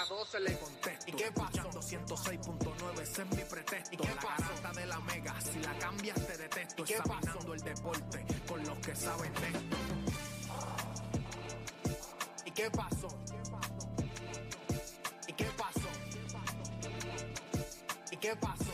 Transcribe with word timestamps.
vieja 0.00 0.14
12 0.14 0.40
le 0.40 0.58
contesto, 0.58 1.04
¿y 1.06 1.12
qué 1.12 1.32
pasó? 1.32 1.70
206.9, 1.70 3.02
ese 3.02 3.22
es 3.22 3.30
mi 3.30 3.44
pretexto, 3.44 3.94
¿y 3.94 3.96
qué 3.96 4.08
la 4.08 4.14
garata 4.14 4.72
de 4.80 4.86
la 4.86 5.00
mega, 5.00 5.40
si 5.40 5.58
la 5.60 5.78
cambias 5.78 6.26
te 6.26 6.36
detesto, 6.36 6.84
examinando 6.84 7.54
el 7.54 7.60
deporte 7.60 8.26
con 8.48 8.64
los 8.64 8.78
que 8.78 8.94
saben 8.94 9.32
de 9.34 9.48
esto. 9.48 9.76
¿Y 12.44 12.50
qué 12.50 12.70
pasó? 12.70 13.08
¿Y 15.26 15.32
qué 15.32 15.46
pasó? 15.56 15.88
¿Y 18.10 18.16
qué 18.16 18.36
pasó? 18.36 18.60
La 18.60 18.69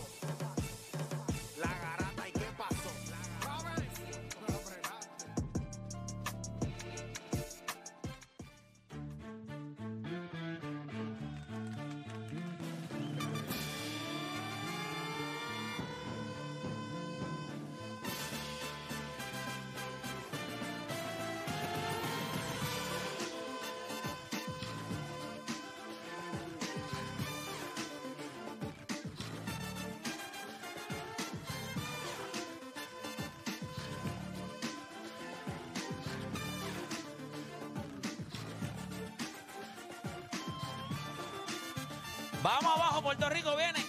Vamos 42.47 42.77
abajo, 42.77 43.03
Puerto 43.03 43.29
Rico 43.29 43.57
viene. 43.57 43.85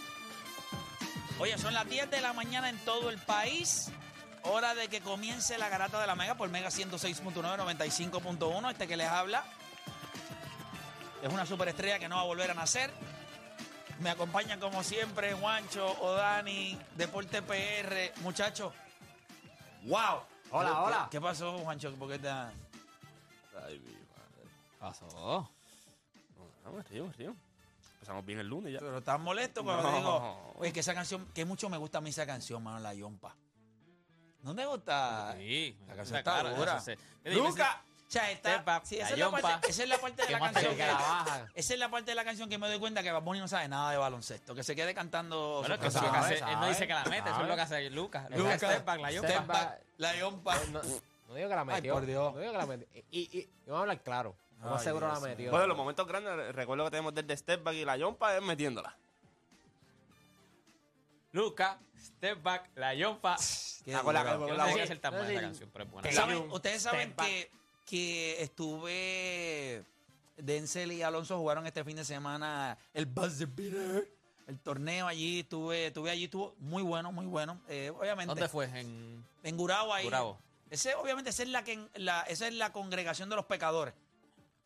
Oye, 1.40 1.56
son 1.60 1.76
las 1.76 1.88
10 1.88 2.10
de 2.10 2.22
la 2.22 2.34
mañana 2.34 2.70
en 2.70 2.80
todo 2.86 3.12
el 3.12 3.20
país. 3.20 3.92
Hora 4.42 4.74
de 4.74 4.88
que 4.88 5.00
comience 5.00 5.60
la 5.60 5.70
garata 5.70 6.02
de 6.02 6.08
la 6.08 6.16
Mega 6.16 6.34
por 6.34 6.50
Mega 6.50 6.70
106.9, 6.70 7.34
95.1. 7.36 8.72
Este 8.72 8.88
que 8.88 8.98
les 8.98 9.08
habla 9.08 9.44
es 11.22 11.32
una 11.32 11.46
superestrella 11.46 12.00
que 12.00 12.10
no 12.10 12.16
va 12.16 12.22
a 12.22 12.26
volver 12.26 12.50
a 12.50 12.56
nacer. 12.56 12.92
Me 14.00 14.10
acompañan 14.10 14.60
como 14.60 14.82
siempre 14.84 15.34
Juancho, 15.36 15.86
Odani, 16.02 16.80
Deporte 16.96 17.44
PR. 17.44 18.20
Muchachos, 18.22 18.74
wow. 19.84 20.22
Hola, 20.50 20.70
¿Qué- 20.70 20.76
hola. 20.78 21.08
¿Qué 21.12 21.22
pasó, 21.22 21.60
Juancho? 21.60 21.94
¿Por 21.94 22.10
qué 22.10 22.18
te... 22.18 22.28
Ay, 22.28 22.50
mi 23.86 23.92
madre. 23.92 24.52
Pasó. 24.80 25.48
No, 26.66 26.72
me 26.72 26.82
río, 26.82 27.06
me 27.06 27.14
río. 27.14 27.36
Empezamos 27.98 28.26
bien 28.26 28.40
el 28.40 28.48
lunes 28.48 28.72
ya. 28.74 28.80
Pero 28.80 29.00
estás 29.00 29.20
molesto 29.20 29.64
cuando 29.64 29.84
No. 29.84 29.90
te 29.90 29.96
digo, 29.98 30.54
oye, 30.60 30.72
que 30.74 30.80
esa 30.82 30.94
canción, 30.94 31.28
que 31.34 31.46
mucho 31.46 31.68
me 31.70 31.78
gusta 31.78 31.98
a 31.98 32.02
mí 32.02 32.12
esa 32.12 32.26
canción, 32.26 32.64
mano, 32.64 32.80
la 32.80 32.94
Yompa. 32.94 33.36
¿No 34.44 34.56
te 34.56 34.66
gusta? 34.66 35.34
Sí, 35.38 35.76
La 35.88 35.96
canción 35.96 36.18
está 36.20 36.34
claro, 36.42 36.56
dura. 36.56 36.82
Nunca. 37.26 37.82
O 38.08 38.10
sea, 38.10 38.32
está, 38.32 38.52
Step 38.54 38.66
back, 38.66 38.84
sí, 38.86 38.96
esa, 38.96 39.06
es 39.10 39.12
la 39.12 39.26
yompa. 39.26 39.42
parte, 39.42 39.70
esa 39.70 39.84
es 39.84 39.90
la 39.90 39.98
parte 39.98 40.22
de 40.22 40.28
¿Qué 40.28 40.34
la 40.34 40.40
más 40.40 40.50
te 40.52 40.54
canción 40.54 40.76
que 40.78 40.82
que, 40.82 40.88
la 40.88 40.94
baja? 40.94 41.48
esa 41.54 41.74
es 41.74 41.80
la 41.82 41.90
parte 41.92 42.12
de 42.12 42.16
la 42.16 42.24
canción 42.24 42.48
que 42.48 42.58
me 42.58 42.68
doy 42.70 42.80
cuenta 42.80 43.04
que 43.04 43.12
Bad 43.12 43.22
Bunny 43.22 43.40
no 43.40 43.50
sabe 43.50 43.68
nada 43.68 43.92
de 43.92 43.98
baloncesto, 43.98 44.56
que 44.56 44.64
se 44.64 44.78
quede 44.78 44.94
cantando 44.94 45.58
Bueno, 45.60 45.78
que 45.78 45.88
eso 45.88 45.98
es 45.98 46.04
lo 46.06 46.10
que 46.12 46.16
canciones. 46.16 46.42
hace, 46.42 46.54
él 46.54 46.60
no 46.62 46.68
dice 46.70 46.88
que 46.88 46.94
la 46.94 47.04
mete, 47.04 47.18
eso 47.18 47.28
es 47.32 47.36
sabe. 47.36 47.48
lo 47.50 47.56
que 47.58 47.62
hace 47.62 47.90
Lucas. 47.90 48.30
Lucas, 48.30 48.86
back, 48.86 49.02
la 49.02 49.12
yompa. 49.12 49.78
la 49.98 50.16
Yompa. 50.16 50.56
No, 50.72 50.82
no 51.28 51.36
digo 51.36 51.50
que 51.50 51.56
la 51.56 51.66
metió. 51.66 51.94
por 51.96 52.06
Dios. 52.06 52.34
No 52.34 52.40
digo 52.40 52.52
que 52.54 52.58
la 52.58 52.66
metió. 52.66 52.88
Y, 52.94 53.04
y, 53.12 53.40
y 53.40 53.50
vamos 53.66 53.80
a 53.80 53.82
hablar 53.82 54.02
claro. 54.04 54.38
Lo 54.62 54.70
más 54.72 54.84
seguro 54.84 55.08
Dios 55.08 55.22
la 55.22 55.28
metió. 55.30 55.52
Bueno, 55.52 55.68
los 55.68 55.78
momentos 55.78 56.08
grandes, 56.08 56.56
recuerdo 56.56 56.84
que 56.86 56.92
tenemos 56.92 57.14
desde 57.14 57.38
Step 57.38 57.64
Back 57.64 57.76
y 57.76 57.86
la 57.86 57.96
Yompa 57.98 58.36
es 58.36 58.42
metiéndola. 58.42 58.96
Lucas, 61.34 61.78
step 62.00 62.42
back, 62.42 62.70
la 62.76 62.94
yompa. 62.96 63.36
Qué 63.86 63.94
Ah, 63.94 64.02
con 64.02 64.14
la- 64.14 64.24
duro. 64.24 64.40
con 64.40 64.48
Yo 64.50 64.54
la 64.56 64.64
no 64.66 64.70
sé 64.74 64.80
voz- 64.80 64.88
si 64.88 64.94
es 64.94 65.02
tan 65.02 65.12
buena 65.14 65.26
no 65.26 65.30
esa 65.32 65.40
sé- 65.40 65.46
canción, 65.46 65.70
pero 65.72 65.86
es 65.86 65.92
buena. 65.92 66.12
¿Saben- 66.12 66.52
ustedes 66.52 66.82
saben 66.82 67.12
Step 67.14 67.26
que, 67.26 67.52
que 67.86 68.42
estuve. 68.42 69.84
Denzel 70.38 70.92
y 70.92 71.02
Alonso 71.02 71.38
jugaron 71.38 71.66
este 71.68 71.84
fin 71.84 71.96
de 71.98 72.06
semana 72.06 72.78
el 72.94 73.06
Buzzer 73.08 73.48
Beater, 73.48 74.08
el 74.48 74.60
torneo 74.60 75.08
allí. 75.08 75.40
Estuve, 75.42 75.88
estuve 75.88 76.12
allí, 76.12 76.26
estuvo 76.26 76.56
muy 76.60 76.84
bueno, 76.84 77.12
muy 77.12 77.26
bueno. 77.26 77.60
Eh, 77.68 77.92
obviamente. 77.96 78.28
¿Dónde 78.30 78.48
fue? 78.50 78.66
En 78.80 79.24
En 79.44 79.58
Gurabo 79.58 79.94
ahí. 79.94 80.06
Gurabo. 80.06 80.40
Ese, 80.70 80.96
obviamente, 80.96 81.30
esa 81.30 81.44
es, 81.44 81.50
la 81.50 81.64
que, 81.64 81.88
la, 81.96 82.22
esa 82.24 82.48
es 82.48 82.54
la 82.54 82.72
congregación 82.72 83.30
de 83.30 83.36
los 83.36 83.46
pecadores. 83.46 83.94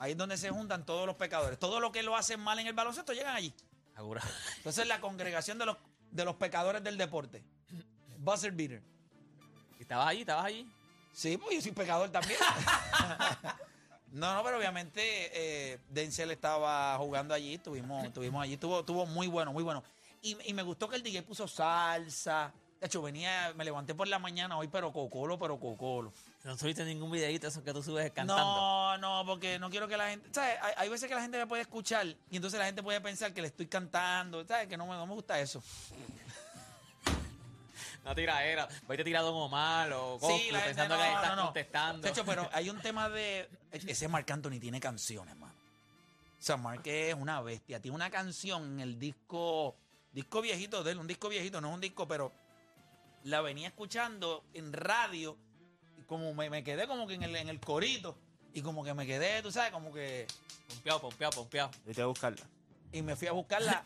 Ahí 0.02 0.14
es 0.14 0.18
donde 0.18 0.36
se 0.36 0.50
juntan 0.50 0.84
todos 0.84 1.06
los 1.06 1.16
pecadores. 1.16 1.60
Todo 1.60 1.80
lo 1.80 1.92
que 1.92 2.02
lo 2.02 2.16
hacen 2.16 2.40
mal 2.40 2.58
en 2.58 2.66
el 2.66 2.74
baloncesto 2.74 3.14
llegan 3.14 3.36
allí. 3.36 3.54
Entonces, 4.58 4.88
la 4.88 5.00
congregación 5.00 5.60
de 5.60 5.68
los, 5.68 5.78
de 6.10 6.26
los 6.26 6.38
pecadores 6.38 6.84
del 6.84 6.98
deporte. 6.98 7.44
Buzzer 8.18 8.52
Beater. 8.52 8.82
¿Y 9.78 9.84
estabas 9.84 10.08
allí? 10.08 10.22
¿Estabas 10.22 10.46
allí? 10.46 10.68
Sí, 11.14 11.38
pues 11.38 11.56
yo 11.56 11.62
soy 11.62 11.72
pecador 11.74 12.10
también. 12.10 12.40
no, 14.12 14.34
no, 14.34 14.44
pero 14.44 14.58
obviamente 14.58 15.04
eh, 15.04 15.80
Denzel 15.88 16.32
estaba 16.32 16.98
jugando 16.98 17.36
allí, 17.36 17.54
estuvimos, 17.54 18.04
estuvimos 18.04 18.44
allí, 18.44 18.54
estuvo, 18.54 18.80
estuvo 18.80 19.06
muy 19.06 19.28
bueno, 19.28 19.54
muy 19.54 19.64
bueno. 19.64 19.84
Y, 20.24 20.36
y 20.50 20.54
me 20.56 20.64
gustó 20.64 20.90
que 20.90 20.96
el 20.96 21.04
DJ 21.04 21.22
puso 21.22 21.48
salsa, 21.48 22.52
De 22.82 22.88
hecho, 22.88 23.00
venía, 23.04 23.54
me 23.56 23.64
levanté 23.64 23.94
por 23.94 24.08
la 24.08 24.18
mañana 24.18 24.58
hoy, 24.58 24.68
pero 24.68 24.92
cocolo, 24.92 25.38
pero 25.38 25.60
cocolo. 25.60 26.12
No 26.44 26.58
subiste 26.58 26.84
ningún 26.84 27.12
videito 27.12 27.48
eso 27.48 27.64
que 27.64 27.72
tú 27.74 27.84
subes 27.84 28.12
cantando. 28.12 28.44
No, 28.44 28.98
no, 28.98 29.24
porque 29.24 29.60
no 29.60 29.70
quiero 29.70 29.88
que 29.88 29.96
la 29.98 30.10
gente. 30.10 30.28
¿Sabes? 30.34 30.58
Hay, 30.64 30.74
hay 30.76 30.90
veces 30.90 31.08
que 31.08 31.14
la 31.14 31.22
gente 31.22 31.38
me 31.38 31.46
puede 31.46 31.62
escuchar 31.62 32.08
y 32.08 32.36
entonces 32.36 32.60
la 32.60 32.66
gente 32.66 32.82
puede 32.82 33.00
pensar 33.00 33.36
que 33.36 33.42
le 33.42 33.50
estoy 33.50 33.68
cantando. 33.68 34.44
¿Sabes? 34.48 34.68
Que 34.68 34.78
no 34.78 34.88
me, 34.88 34.94
no 34.94 35.06
me 35.06 35.14
gusta 35.14 35.40
eso. 35.40 35.62
No 38.04 38.16
tiraera. 38.16 38.68
Voy 38.88 39.00
a 39.00 39.04
tirar 39.04 39.22
Don 39.22 39.36
Omar 39.36 39.94
o 39.94 40.18
Goku 40.18 40.36
Sí, 40.36 40.50
la 40.52 40.62
gente 40.62 40.76
pensando 40.76 40.98
no, 40.98 41.04
que 41.04 41.10
estás 41.10 41.36
no. 41.36 41.44
contestando. 41.46 42.02
De 42.02 42.10
hecho, 42.10 42.26
pero 42.26 42.50
hay 42.52 42.70
un 42.70 42.82
tema 42.82 43.10
de. 43.10 43.48
Ese 43.72 44.08
Marc 44.08 44.30
Anthony 44.32 44.60
tiene 44.60 44.80
canciones, 44.80 45.36
mano. 45.38 45.54
O 45.54 46.44
sea, 46.44 46.58
Marc 46.58 46.88
es 46.88 47.14
una 47.14 47.42
bestia. 47.42 47.80
Tiene 47.80 47.94
una 47.94 48.10
canción 48.10 48.64
en 48.74 48.80
el 48.80 48.98
disco. 49.00 49.76
Disco 50.12 50.42
viejito 50.42 50.84
de 50.84 50.92
él, 50.92 50.98
un 50.98 51.08
disco 51.08 51.30
viejito, 51.30 51.62
no 51.62 51.70
es 51.70 51.74
un 51.76 51.80
disco, 51.80 52.06
pero 52.08 52.34
la 53.24 53.42
venía 53.42 53.68
escuchando 53.68 54.44
en 54.54 54.74
radio. 54.74 55.38
Y 56.00 56.04
como 56.04 56.34
me, 56.34 56.50
me 56.50 56.64
quedé 56.64 56.88
como 56.88 57.08
que 57.08 57.16
en 57.16 57.24
el, 57.24 57.36
en 57.36 57.50
el 57.50 57.60
corito. 57.60 58.18
Y 58.54 58.62
como 58.62 58.84
que 58.84 58.94
me 58.94 59.06
quedé, 59.06 59.42
tú 59.42 59.52
sabes, 59.52 59.72
como 59.72 59.94
que. 59.94 60.28
Pompeado, 60.68 61.02
pompeado, 61.02 61.32
pompeado. 61.34 61.72
Vete 61.86 62.02
a 62.02 62.06
buscarla. 62.06 62.46
Y 62.92 63.02
me 63.02 63.16
fui 63.16 63.28
a 63.28 63.32
buscarla. 63.32 63.86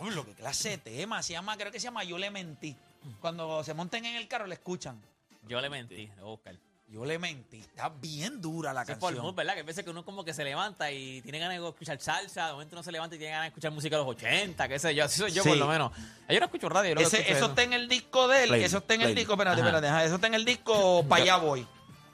Diablo, 0.00 0.24
qué 0.24 0.34
clase 0.34 0.70
de 0.70 0.78
tema. 0.78 1.22
Se 1.22 1.34
llama, 1.34 1.56
creo 1.56 1.70
que 1.70 1.78
se 1.78 1.84
llama 1.84 2.04
Yo 2.04 2.16
le 2.16 2.30
mentí. 2.30 2.76
Cuando 3.20 3.62
se 3.64 3.74
monten 3.74 4.04
en 4.04 4.16
el 4.16 4.28
carro, 4.28 4.46
le 4.46 4.54
escuchan. 4.54 5.00
Yo 5.46 5.60
le 5.60 5.70
mentí, 5.70 6.06
lo 6.06 6.14
voy 6.14 6.22
a 6.22 6.24
buscar. 6.24 6.69
Yo 6.90 7.04
le 7.04 7.20
mentí. 7.20 7.60
Está 7.60 7.88
bien 7.88 8.40
dura 8.40 8.72
la 8.72 8.82
Eso 8.82 8.92
es 8.92 8.98
por 8.98 9.10
canción. 9.10 9.24
mood, 9.26 9.34
¿verdad? 9.36 9.54
Que 9.54 9.60
a 9.60 9.62
veces 9.62 9.84
que 9.84 9.90
uno 9.90 10.04
como 10.04 10.24
que 10.24 10.34
se 10.34 10.42
levanta 10.42 10.90
y 10.90 11.22
tiene 11.22 11.38
ganas 11.38 11.60
de 11.60 11.68
escuchar 11.68 12.00
salsa, 12.00 12.46
de 12.48 12.52
momento 12.52 12.74
uno 12.74 12.82
se 12.82 12.90
levanta 12.90 13.14
y 13.14 13.18
tiene 13.18 13.30
ganas 13.30 13.44
de 13.44 13.48
escuchar 13.48 13.70
música 13.70 13.96
de 13.96 14.02
los 14.02 14.10
80, 14.10 14.66
qué 14.68 14.78
sé 14.80 14.92
yo. 14.94 15.04
Así 15.04 15.18
soy 15.20 15.30
yo 15.30 15.44
Sí. 15.44 15.50
por 15.50 15.58
lo 15.58 15.68
menos. 15.68 15.92
Yo 16.28 16.40
no 16.40 16.46
escucho 16.46 16.68
radio, 16.68 16.88
yo 16.90 16.94
lo 16.96 17.00
que 17.02 17.06
Ese- 17.06 17.18
escucho 17.18 17.36
eso 17.36 17.44
es 17.44 17.50
está 17.50 17.62
en 17.62 17.72
el 17.74 17.88
disco 17.88 18.26
de 18.26 18.42
él. 18.42 18.48
Play, 18.48 18.64
eso 18.64 18.78
está 18.78 18.94
en 18.94 19.00
el 19.02 19.06
play. 19.08 19.14
disco. 19.14 19.32
Espérate, 19.34 19.60
Ajá. 19.60 19.68
espérate. 19.68 19.86
ajá, 19.88 20.04
Eso 20.04 20.14
está 20.16 20.26
en 20.26 20.34
el 20.34 20.44
disco 20.44 21.04
Pa' 21.08 21.16
allá 21.16 21.36
voy. 21.36 21.64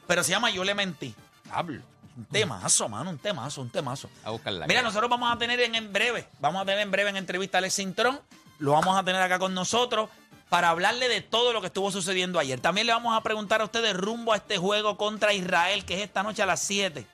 Pero 0.06 0.22
se 0.22 0.30
llama 0.32 0.50
Yo 0.50 0.62
le 0.62 0.74
mentí. 0.74 1.14
Hablo. 1.50 1.80
Un 2.18 2.24
temazo, 2.26 2.88
mano. 2.88 3.08
Un 3.10 3.18
temazo, 3.18 3.62
un 3.62 3.70
temazo. 3.70 4.10
A 4.24 4.30
buscarla. 4.30 4.66
Mira, 4.66 4.82
nosotros 4.82 5.08
vamos 5.08 5.34
a 5.34 5.38
tener 5.38 5.58
en, 5.60 5.74
en 5.74 5.90
breve, 5.92 6.28
vamos 6.38 6.60
a 6.62 6.64
tener 6.66 6.80
en 6.80 6.90
breve 6.90 7.08
en 7.10 7.16
entrevista 7.16 7.56
a 7.56 7.60
Alex 7.60 7.74
Cintrón, 7.76 8.20
lo 8.58 8.72
vamos 8.72 8.94
a 8.98 9.02
tener 9.04 9.20
acá 9.22 9.38
con 9.38 9.52
nosotros 9.54 10.08
para 10.48 10.70
hablarle 10.70 11.08
de 11.08 11.20
todo 11.20 11.52
lo 11.52 11.60
que 11.60 11.66
estuvo 11.68 11.90
sucediendo 11.90 12.38
ayer. 12.38 12.60
También 12.60 12.86
le 12.86 12.92
vamos 12.92 13.16
a 13.16 13.22
preguntar 13.22 13.60
a 13.60 13.64
ustedes 13.64 13.94
rumbo 13.94 14.32
a 14.32 14.36
este 14.36 14.58
juego 14.58 14.96
contra 14.96 15.32
Israel, 15.32 15.84
que 15.84 15.94
es 15.94 16.00
esta 16.02 16.22
noche 16.22 16.42
a 16.42 16.46
las 16.46 16.60
7. 16.60 17.06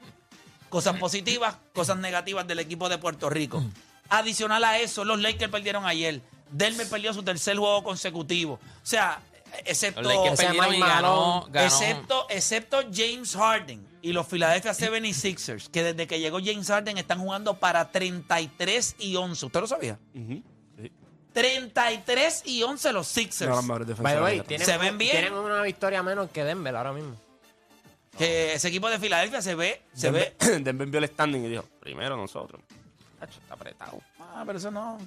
Cosas 0.69 0.99
positivas, 0.99 1.56
cosas 1.75 1.99
negativas 1.99 2.46
del 2.46 2.58
equipo 2.58 2.88
de 2.88 2.99
Puerto 2.99 3.29
Rico. 3.29 3.62
Adicional 4.08 4.64
a 4.64 4.79
eso, 4.79 5.05
los 5.05 5.20
Lakers 5.20 5.50
perdieron 5.50 5.87
ayer. 5.87 6.20
Denver 6.50 6.88
perdió 6.88 7.14
su 7.14 7.23
tercer 7.23 7.56
juego 7.56 7.82
consecutivo. 7.82 8.55
O 8.55 8.87
sea, 8.87 9.20
excepto... 9.64 10.02
Los 10.02 10.14
Lakers 10.14 10.34
Ese 10.34 10.44
perdieron 10.44 10.75
y 10.75 10.79
Mike 10.79 10.88
ganó, 10.88 11.49
ganó. 11.50 11.67
Excepto, 11.67 12.26
excepto 12.29 12.82
James 12.93 13.34
Harden 13.34 13.87
y 14.02 14.12
los 14.12 14.26
Philadelphia 14.26 14.73
76ers, 14.73 15.70
que 15.70 15.82
desde 15.82 16.06
que 16.06 16.20
llegó 16.20 16.38
James 16.44 16.67
Harden 16.67 16.99
están 16.99 17.20
jugando 17.20 17.55
para 17.55 17.90
33 17.90 18.96
y 18.99 19.17
11. 19.17 19.46
¿Usted 19.46 19.61
lo 19.61 19.67
sabía? 19.67 19.99
Sí. 20.12 20.43
33 21.32 22.43
y 22.46 22.62
11 22.62 22.93
los 22.93 23.06
Sixers. 23.08 23.67
By 23.67 24.14
the 24.17 24.23
way, 24.23 24.38
la 24.38 24.44
tienen, 24.44 24.67
Se 24.67 24.76
ven 24.79 24.99
bien. 24.99 25.12
tienen 25.12 25.32
una 25.34 25.62
victoria 25.62 26.02
menos 26.02 26.31
que 26.31 26.44
Denver 26.44 26.75
ahora 26.76 26.93
mismo. 26.93 27.17
Que 28.19 28.55
ese 28.55 28.69
equipo 28.69 28.90
de 28.90 28.99
Filadelfia 28.99 29.40
se 29.40 29.55
ve, 29.55 29.82
se 29.94 30.11
ve. 30.11 30.34
Denver, 30.38 30.62
Denver 30.64 30.88
vio 30.88 30.99
el 31.00 31.06
standing 31.08 31.44
y 31.46 31.49
dijo, 31.49 31.64
primero 31.81 32.17
nosotros. 32.17 32.61
Tacho, 33.19 33.38
está 33.40 33.55
apretado. 33.55 33.99
Ah, 34.20 34.43
pero 34.46 34.58
eso 34.58 34.70
no. 34.70 34.99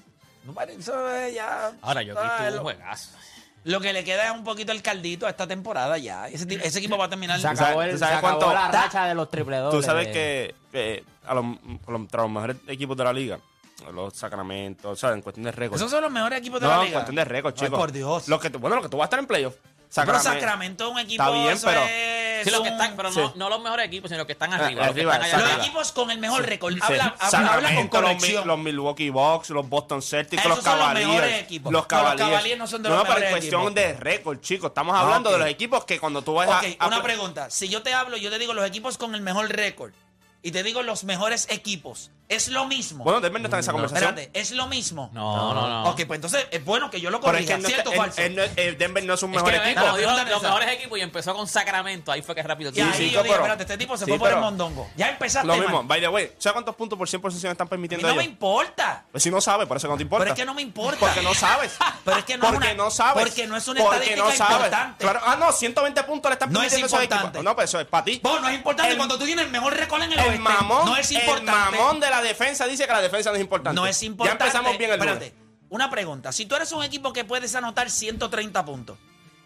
no 0.45 0.61
eso 0.61 1.11
es 1.15 1.33
ya. 1.35 1.71
Ahora 1.81 2.01
yo 2.01 2.15
Ah, 2.17 2.37
tuvo 2.39 2.49
lo- 2.49 2.55
un 2.57 2.63
juegazo. 2.63 3.09
Lo 3.65 3.81
que 3.81 3.93
le 3.93 4.03
queda 4.03 4.25
es 4.25 4.31
un 4.31 4.43
poquito 4.43 4.71
el 4.71 4.81
caldito 4.83 5.25
a 5.25 5.31
esta 5.31 5.47
temporada 5.47 5.97
ya. 5.97 6.27
Ese, 6.27 6.43
equipo 6.79 6.97
va 6.97 7.05
a 7.05 7.09
terminar. 7.09 7.37
Se 7.37 7.43
sabes- 7.43 7.61
acabó, 7.61 7.81
el, 7.81 7.91
tú 7.91 7.95
se 7.97 7.99
sabes 8.05 8.17
acabó 8.19 8.39
cuánto- 8.39 8.53
la 8.53 8.67
racha 8.71 9.05
de 9.07 9.15
los 9.15 9.29
triple 9.29 9.57
Tú 9.71 9.81
sabes 9.81 10.07
que, 10.09 10.53
que 10.71 11.03
a 11.25 11.33
los 11.33 11.45
mejores 12.29 12.57
equipos 12.67 12.95
de 12.97 13.03
la 13.03 13.11
liga, 13.13 13.39
los 13.93 14.13
Sacramento, 14.15 14.91
o 14.91 14.95
sea, 14.95 15.11
en 15.11 15.21
cuestión 15.21 15.43
de 15.45 15.51
récord. 15.51 15.77
Esos 15.77 15.91
son 15.91 16.01
los 16.01 16.11
mejores 16.11 16.39
equipos 16.39 16.59
de 16.61 16.67
no, 16.67 16.71
la 16.73 16.79
en 16.79 16.85
liga. 16.85 16.93
cuestión 16.99 17.15
de 17.15 17.25
récord, 17.25 17.53
Ay, 17.57 17.65
chicos. 17.65 17.79
por 17.79 17.91
Dios. 17.91 18.27
Lo 18.27 18.39
que, 18.39 18.49
bueno, 18.49 18.75
lo 18.77 18.81
que 18.81 18.89
tú 18.89 18.97
vas 18.97 19.05
a 19.05 19.07
estar 19.07 19.19
en 19.19 19.27
playoff. 19.27 19.55
pero 19.93 20.19
Sacramento 20.19 20.85
es 20.87 20.91
un 20.91 20.99
equipo. 20.99 21.23
Está 21.23 21.33
bien, 21.35 21.49
eso 21.53 21.67
pero- 21.67 21.83
es 21.83 22.15
Sí, 22.45 22.51
los 22.51 22.61
que 22.61 22.67
están, 22.69 22.95
pero 22.97 23.11
Sí. 23.11 23.19
no, 23.19 23.33
no 23.35 23.49
los 23.49 23.61
mejores 23.61 23.87
equipos, 23.87 24.09
sino 24.09 24.19
los 24.19 24.27
que 24.27 24.33
están 24.33 24.51
Ah, 24.53 24.57
arriba. 24.57 24.85
los 24.85 24.93
que 24.93 24.99
arriba, 25.01 25.13
están 25.13 25.25
allá 25.29 25.37
Los 25.37 25.47
arriba. 25.49 25.63
equipos 25.65 25.91
con 25.93 26.11
el 26.11 26.19
mejor 26.19 26.45
récord. 26.45 26.73
Sí. 26.73 26.79
Habla, 26.83 27.03
habla, 27.05 27.29
Sacramento, 27.29 27.53
habla 27.53 27.69
con 27.89 28.01
los, 28.01 28.09
conexión. 28.11 28.47
los 28.47 28.59
Milwaukee 28.59 29.09
Bucks, 29.09 29.49
los 29.51 29.67
Boston 29.69 30.01
Celtics, 30.01 30.41
Esos 30.45 30.55
los 30.57 30.63
son 30.63 30.73
los 30.77 30.81
Cavaliers. 30.87 31.07
mejores 31.11 31.41
equipos. 31.41 31.71
Los 31.73 31.81
No, 31.89 32.03
los 32.03 32.15
Cavaliers. 32.15 32.59
No 32.59 32.67
son 32.67 32.83
de 32.83 32.89
los 32.89 32.97
No, 32.97 33.03
pero 33.03 33.15
en 33.15 33.21
mejores 33.23 33.39
cuestión 33.39 33.61
equipos. 33.61 33.75
de 33.75 33.93
récord, 33.93 34.39
chicos. 34.41 34.67
Estamos 34.69 34.95
hablando 34.95 35.31
de 35.31 35.37
los 35.39 35.47
equipos 35.47 35.85
que 35.85 35.99
cuando 35.99 36.21
tú 36.21 36.33
vas 36.33 36.49
a- 36.49 36.59
Ok, 36.59 36.65
a. 36.77 36.87
una 36.87 37.01
pregunta. 37.01 37.49
Si 37.49 37.67
yo 37.69 37.81
te 37.81 37.93
hablo, 37.93 38.17
yo 38.17 38.29
te 38.29 38.37
digo 38.37 38.53
los 38.53 38.65
equipos 38.67 38.97
con 38.97 39.15
el 39.15 39.21
mejor 39.21 39.49
récord 39.49 39.93
y 40.45 40.51
te 40.51 40.61
digo 40.61 40.83
los 40.83 41.03
mejores 41.05 41.47
equipos, 41.49 42.11
¿es 42.29 42.49
lo 42.49 42.65
mismo? 42.65 43.03
Bueno, 43.03 43.19
Denver 43.19 43.41
no 43.41 43.47
está 43.47 43.57
en 43.57 43.61
esa 43.61 43.71
conversación. 43.71 44.09
Espérate, 44.17 44.39
¿es 44.39 44.51
lo 44.51 44.67
mismo? 44.67 45.09
No, 45.11 45.53
no, 45.55 45.67
no. 45.67 45.89
Ok, 45.89 46.01
pues 46.05 46.17
entonces 46.19 46.45
es 46.51 46.63
bueno 46.63 46.91
que 46.91 47.01
yo 47.01 47.09
lo 47.09 47.19
Pero 47.19 47.37
es 47.37 47.45
que 47.47 47.51
corrija, 47.53 47.67
no 47.67 47.67
¿cierto 47.67 47.89
o 47.89 47.93
falso? 47.93 48.21
no- 48.29 48.43
Denver 48.77 49.03
no 49.03 49.13
es 49.15 49.23
un 49.23 49.31
Es 49.31 49.35
mejor 49.37 49.51
que 49.51 49.57
equipo. 49.57 49.73
cuando 49.81 49.97
dijo 49.97 50.09
Pregúntale 50.11 50.29
los 50.31 50.43
mejores 50.43 50.69
equipos 50.69 50.99
y 50.99 51.01
empezó 51.01 51.33
con 51.35 51.47
Sacramento, 51.47 52.11
ahí 52.11 52.21
fue 52.21 52.35
que 52.35 52.43
rápido. 52.43 52.71
y 52.75 52.79
ahí 52.79 52.91
sí, 52.95 53.09
yo 53.09 53.21
dije, 53.21 53.21
pero- 53.23 53.33
espérate, 53.35 53.63
este 53.63 53.77
tipo 53.79 53.97
se 53.97 54.05
sí, 54.05 54.11
fue 54.11 54.19
por 54.19 54.27
el 54.29 54.35
pero- 54.35 54.45
mondongo. 54.45 54.87
Ya 54.95 55.09
empezaste 55.09 55.47
Lo 55.47 55.53
mal. 55.53 55.61
mismo, 55.65 55.83
by 55.83 55.99
the 55.99 56.07
way. 56.09 56.31
¿Sabes 56.37 56.53
cuántos 56.53 56.75
puntos 56.75 56.97
por 56.97 57.09
100 57.09 57.21
posesión 57.23 57.51
están 57.51 57.65
A 57.65 57.67
mí 57.67 57.69
permitiendo 57.69 58.07
no 58.07 58.13
me 58.15 58.23
importa. 58.23 59.03
Pues 59.11 59.23
si 59.23 59.31
no 59.31 59.41
sabes, 59.41 59.67
por 59.67 59.77
eso 59.77 59.87
no 59.87 59.97
te 59.97 60.03
importa. 60.03 60.25
Pero 60.25 60.33
es 60.35 60.39
que 60.39 60.45
no 60.45 60.53
me 60.53 60.61
importa. 60.61 60.99
Porque 60.99 61.21
no 61.23 61.33
sabes. 61.33 61.75
Pero 62.05 62.17
es 62.17 62.23
que 62.25 62.37
no 62.37 62.45
es 62.45 62.51
porque 62.51 62.67
una- 62.71 62.83
no 62.83 62.91
sabes. 62.91 63.23
porque 63.25 63.47
no 63.47 63.57
es 63.57 63.67
una 63.67 63.81
Porque 63.81 63.97
estadística 64.13 64.45
no 64.47 64.55
importante. 64.55 65.03
Claro, 65.03 65.21
ah, 65.25 65.35
no, 65.37 65.51
120 65.51 66.03
puntos 66.03 66.29
le 66.29 66.33
están 66.33 66.51
No 66.53 66.59
es 66.61 66.69
permitiendo 66.69 66.85
a 66.85 66.87
esos 66.87 67.03
importante. 67.03 67.37
equipos. 67.39 67.43
No, 67.43 67.55
pues 67.55 67.69
eso 67.69 67.79
es 67.79 67.87
para 67.87 68.03
ti. 68.05 68.19
Vos, 68.21 68.41
no 68.41 68.47
es 68.49 68.55
importante 68.55 68.95
cuando 68.95 69.17
tú 69.17 69.25
tienes 69.25 69.45
el 69.45 69.51
mejor 69.51 69.73
récord 69.75 70.03
en 70.03 70.11
el, 70.13 70.19
El 70.35 70.41
mamón, 70.41 70.85
no 70.85 70.97
es 70.97 71.09
el 71.11 71.17
importante. 71.17 71.51
mamón 71.77 71.99
de 71.99 72.09
la 72.09 72.21
defensa 72.21 72.65
dice 72.67 72.85
que 72.87 72.93
la 72.93 73.01
defensa 73.01 73.29
no 73.31 73.35
es 73.35 73.41
importante. 73.41 73.75
No 73.79 73.87
es 73.87 74.01
importante. 74.03 74.39
Ya 74.43 74.45
empezamos 74.47 74.77
bien 74.77 74.91
el 74.91 74.99
Espérate, 74.99 75.33
una 75.69 75.89
pregunta. 75.89 76.31
Si 76.31 76.45
tú 76.45 76.55
eres 76.55 76.71
un 76.71 76.83
equipo 76.83 77.11
que 77.13 77.23
puedes 77.25 77.53
anotar 77.55 77.89
130 77.89 78.65
puntos 78.65 78.97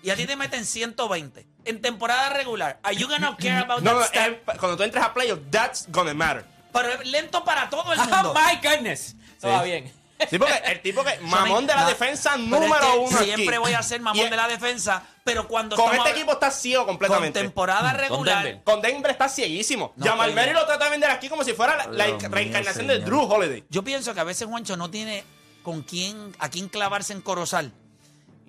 y 0.01 0.09
a 0.11 0.15
ti 0.15 0.25
te 0.25 0.35
meten 0.35 0.65
120 0.65 1.47
en 1.65 1.81
temporada 1.81 2.29
regular, 2.29 2.79
¿are 2.83 2.95
you 2.95 3.07
gonna 3.07 3.35
care 3.37 3.59
about 3.59 3.81
No, 3.81 3.91
that 3.91 3.99
no, 3.99 4.05
stat? 4.05 4.27
eh, 4.31 4.41
cuando 4.59 4.77
tú 4.77 4.83
entres 4.83 5.03
a 5.03 5.13
playoff, 5.13 5.39
that's 5.51 5.85
gonna 5.89 6.13
matter. 6.13 6.45
Pero 6.71 6.89
es 6.89 7.07
lento 7.07 7.43
para 7.43 7.69
todo 7.69 7.91
el 7.93 7.99
Oh 8.01 8.03
mundo. 8.05 8.33
my 8.35 8.55
goodness. 8.67 9.15
Todo 9.41 9.51
va 9.53 9.63
bien. 9.63 9.91
Sí, 10.29 10.37
porque 10.37 10.61
el 10.65 10.81
tipo 10.81 11.03
que, 11.03 11.17
mamón 11.21 11.65
de 11.67 11.73
la 11.75 11.83
No, 11.83 11.87
defensa 11.89 12.35
número 12.37 13.01
uno 13.01 13.17
Siempre 13.19 13.57
voy 13.57 13.73
a 13.73 13.81
ser 13.83 14.01
mamón 14.01 14.25
Y- 14.25 14.29
de 14.29 14.35
la 14.35 14.47
defensa, 14.47 15.03
pero 15.23 15.47
cuando 15.47 15.75
Con 15.75 15.95
este 15.95 16.09
equipo 16.11 16.33
está 16.33 16.51
ciego 16.51 16.85
con 16.85 16.95
completamente. 16.95 17.39
temporada 17.39 17.93
regular, 17.93 18.43
Denver. 18.43 18.63
Con 18.63 18.81
Denver 18.81 19.11
está 19.11 19.29
cieguísimo. 19.29 19.93
No, 19.95 20.05
Jamal 20.07 20.31
Murray 20.31 20.53
lo 20.53 20.65
trata 20.65 20.85
de 20.85 20.91
vender 20.91 21.09
aquí 21.11 21.29
como 21.29 21.43
si 21.43 21.53
fuera 21.53 21.77
la, 21.77 21.85
la 21.87 22.05
Dios 22.07 22.19
mío, 22.21 22.29
reencarnación 22.31 22.87
de. 22.87 22.99
Drew 22.99 23.21
Holiday. 23.21 23.63
yo 23.69 23.83
pienso 23.83 24.13
que 24.13 24.19
a 24.19 24.23
veces 24.25 24.47
Juancho 24.47 24.75
no 24.75 24.89
tiene 24.91 25.23
con 25.63 25.83
quién, 25.83 26.35
a 26.39 26.49
quién 26.49 26.67
clavarse 26.69 27.13
en 27.13 27.21
Corozal. 27.21 27.71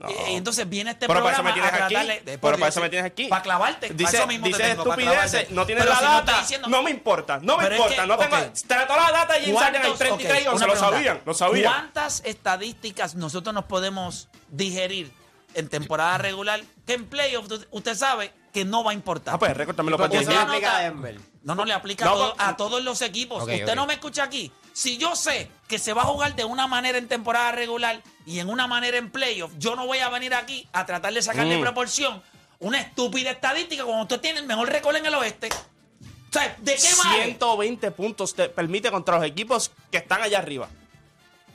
No. 0.00 0.08
Y- 0.10 0.32
y 0.32 0.36
entonces 0.36 0.68
viene 0.68 0.90
este 0.92 1.06
Pero 1.06 1.20
para 1.20 1.34
eso 1.34 1.42
programa 1.42 1.50
me 1.50 1.52
tienes 1.52 1.72
a 1.72 1.76
tratarle 1.88 2.22
Pero 2.24 2.40
para 2.40 2.56
Dios, 2.56 2.68
eso 2.70 2.80
me 2.80 2.88
tienes 2.88 3.06
aquí. 3.06 3.24
Para 3.28 3.42
clavarte. 3.42 3.86
para 3.88 3.98
Dice, 3.98 4.16
eso 4.16 4.26
mismo 4.26 4.46
te 4.46 4.52
tengo, 4.56 4.84
para 4.84 5.02
estupideces, 5.02 5.50
no 5.50 5.66
tienes 5.66 5.84
Pero 5.84 5.94
la 5.94 6.00
si 6.00 6.04
data. 6.06 6.40
diciendo- 6.40 6.68
No 6.68 6.82
me 6.82 6.90
importa, 6.90 7.38
no 7.42 7.56
me 7.58 7.62
Pero 7.64 7.74
es 7.74 7.80
importa. 7.80 8.02
que, 8.02 8.08
no 8.08 8.18
tengo, 8.18 8.36
ok. 8.36 8.52
Trató 8.66 8.96
la 8.96 9.12
data 9.12 9.38
y 9.38 9.44
James 9.44 9.60
Harden 9.60 9.74
en 9.76 9.80
¿Cuántos- 9.82 9.98
33 9.98 10.38
y 10.42 10.46
ok, 10.46 10.52
11. 10.54 10.64
una 10.64 10.66
Lo 10.66 10.72
pregunta. 10.72 10.96
sabían, 10.96 11.20
lo 11.26 11.34
sabían. 11.34 11.72
¿Cuántas 11.72 12.22
estadísticas 12.24 13.14
nosotros 13.14 13.54
nos 13.54 13.64
podemos 13.66 14.28
digerir 14.48 15.12
en 15.54 15.68
temporada 15.68 16.18
regular 16.18 16.60
que 16.86 16.94
en 16.94 17.06
playoff 17.06 17.48
tú- 17.48 17.64
usted 17.70 17.94
sabe 17.94 18.32
que 18.52 18.64
no 18.64 18.82
va 18.84 18.90
a 18.90 18.94
importar? 18.94 19.34
Ah, 19.34 19.38
pues 19.38 19.50
el 19.50 19.56
récord 19.56 19.76
también 19.76 19.92
lo 19.92 19.98
Porque 19.98 20.18
eso 20.18 20.30
no 20.30 20.36
decir. 20.36 20.48
aplica 20.48 20.70
a 20.70 20.78
anota- 20.78 20.82
Denver. 20.84 21.20
No, 21.42 21.54
no 21.54 21.64
le 21.64 21.72
aplica 21.72 22.04
No, 22.04 22.10
a, 22.10 22.14
todo- 22.14 22.34
pero- 22.36 22.48
a 22.50 22.56
todos 22.56 22.82
los 22.84 23.00
equipos. 23.02 23.42
Ok, 23.42 23.48
Usted 23.50 23.68
ok. 23.68 23.74
no 23.76 23.86
me 23.86 23.94
escucha 23.94 24.24
aquí. 24.24 24.52
Si 24.72 24.98
yo 24.98 25.16
sé 25.16 25.50
que 25.68 25.78
se 25.78 25.92
va 25.92 26.02
a 26.02 26.06
jugar 26.06 26.36
de 26.36 26.44
una 26.44 26.66
manera 26.66 26.98
en 26.98 27.08
temporada 27.08 27.50
regular 27.52 28.02
y 28.26 28.38
en 28.38 28.48
una 28.48 28.66
manera 28.66 28.98
en 28.98 29.10
playoff, 29.10 29.50
yo 29.58 29.74
no 29.76 29.86
voy 29.86 29.98
a 29.98 30.08
venir 30.10 30.34
aquí 30.34 30.68
a 30.72 30.84
tratar 30.86 31.12
de 31.12 31.22
sacarle 31.22 31.56
Mm. 31.58 31.60
proporción 31.62 32.22
una 32.60 32.80
estúpida 32.80 33.30
estadística 33.30 33.84
cuando 33.84 34.02
usted 34.02 34.20
tiene 34.20 34.40
el 34.40 34.46
mejor 34.46 34.68
récord 34.68 34.94
en 34.96 35.06
el 35.06 35.14
oeste. 35.14 35.48
O 35.48 36.32
sea, 36.32 36.54
¿de 36.60 36.76
qué 36.76 36.88
vale? 37.02 37.24
120 37.24 37.90
puntos 37.90 38.34
te 38.34 38.48
permite 38.48 38.90
contra 38.90 39.16
los 39.16 39.24
equipos 39.26 39.72
que 39.90 39.98
están 39.98 40.22
allá 40.22 40.38
arriba. 40.38 40.68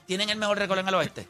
Tienen 0.06 0.30
el 0.30 0.38
mejor 0.38 0.58
récord 0.58 0.80
en 0.80 0.88
el 0.88 0.94
oeste. 0.96 1.28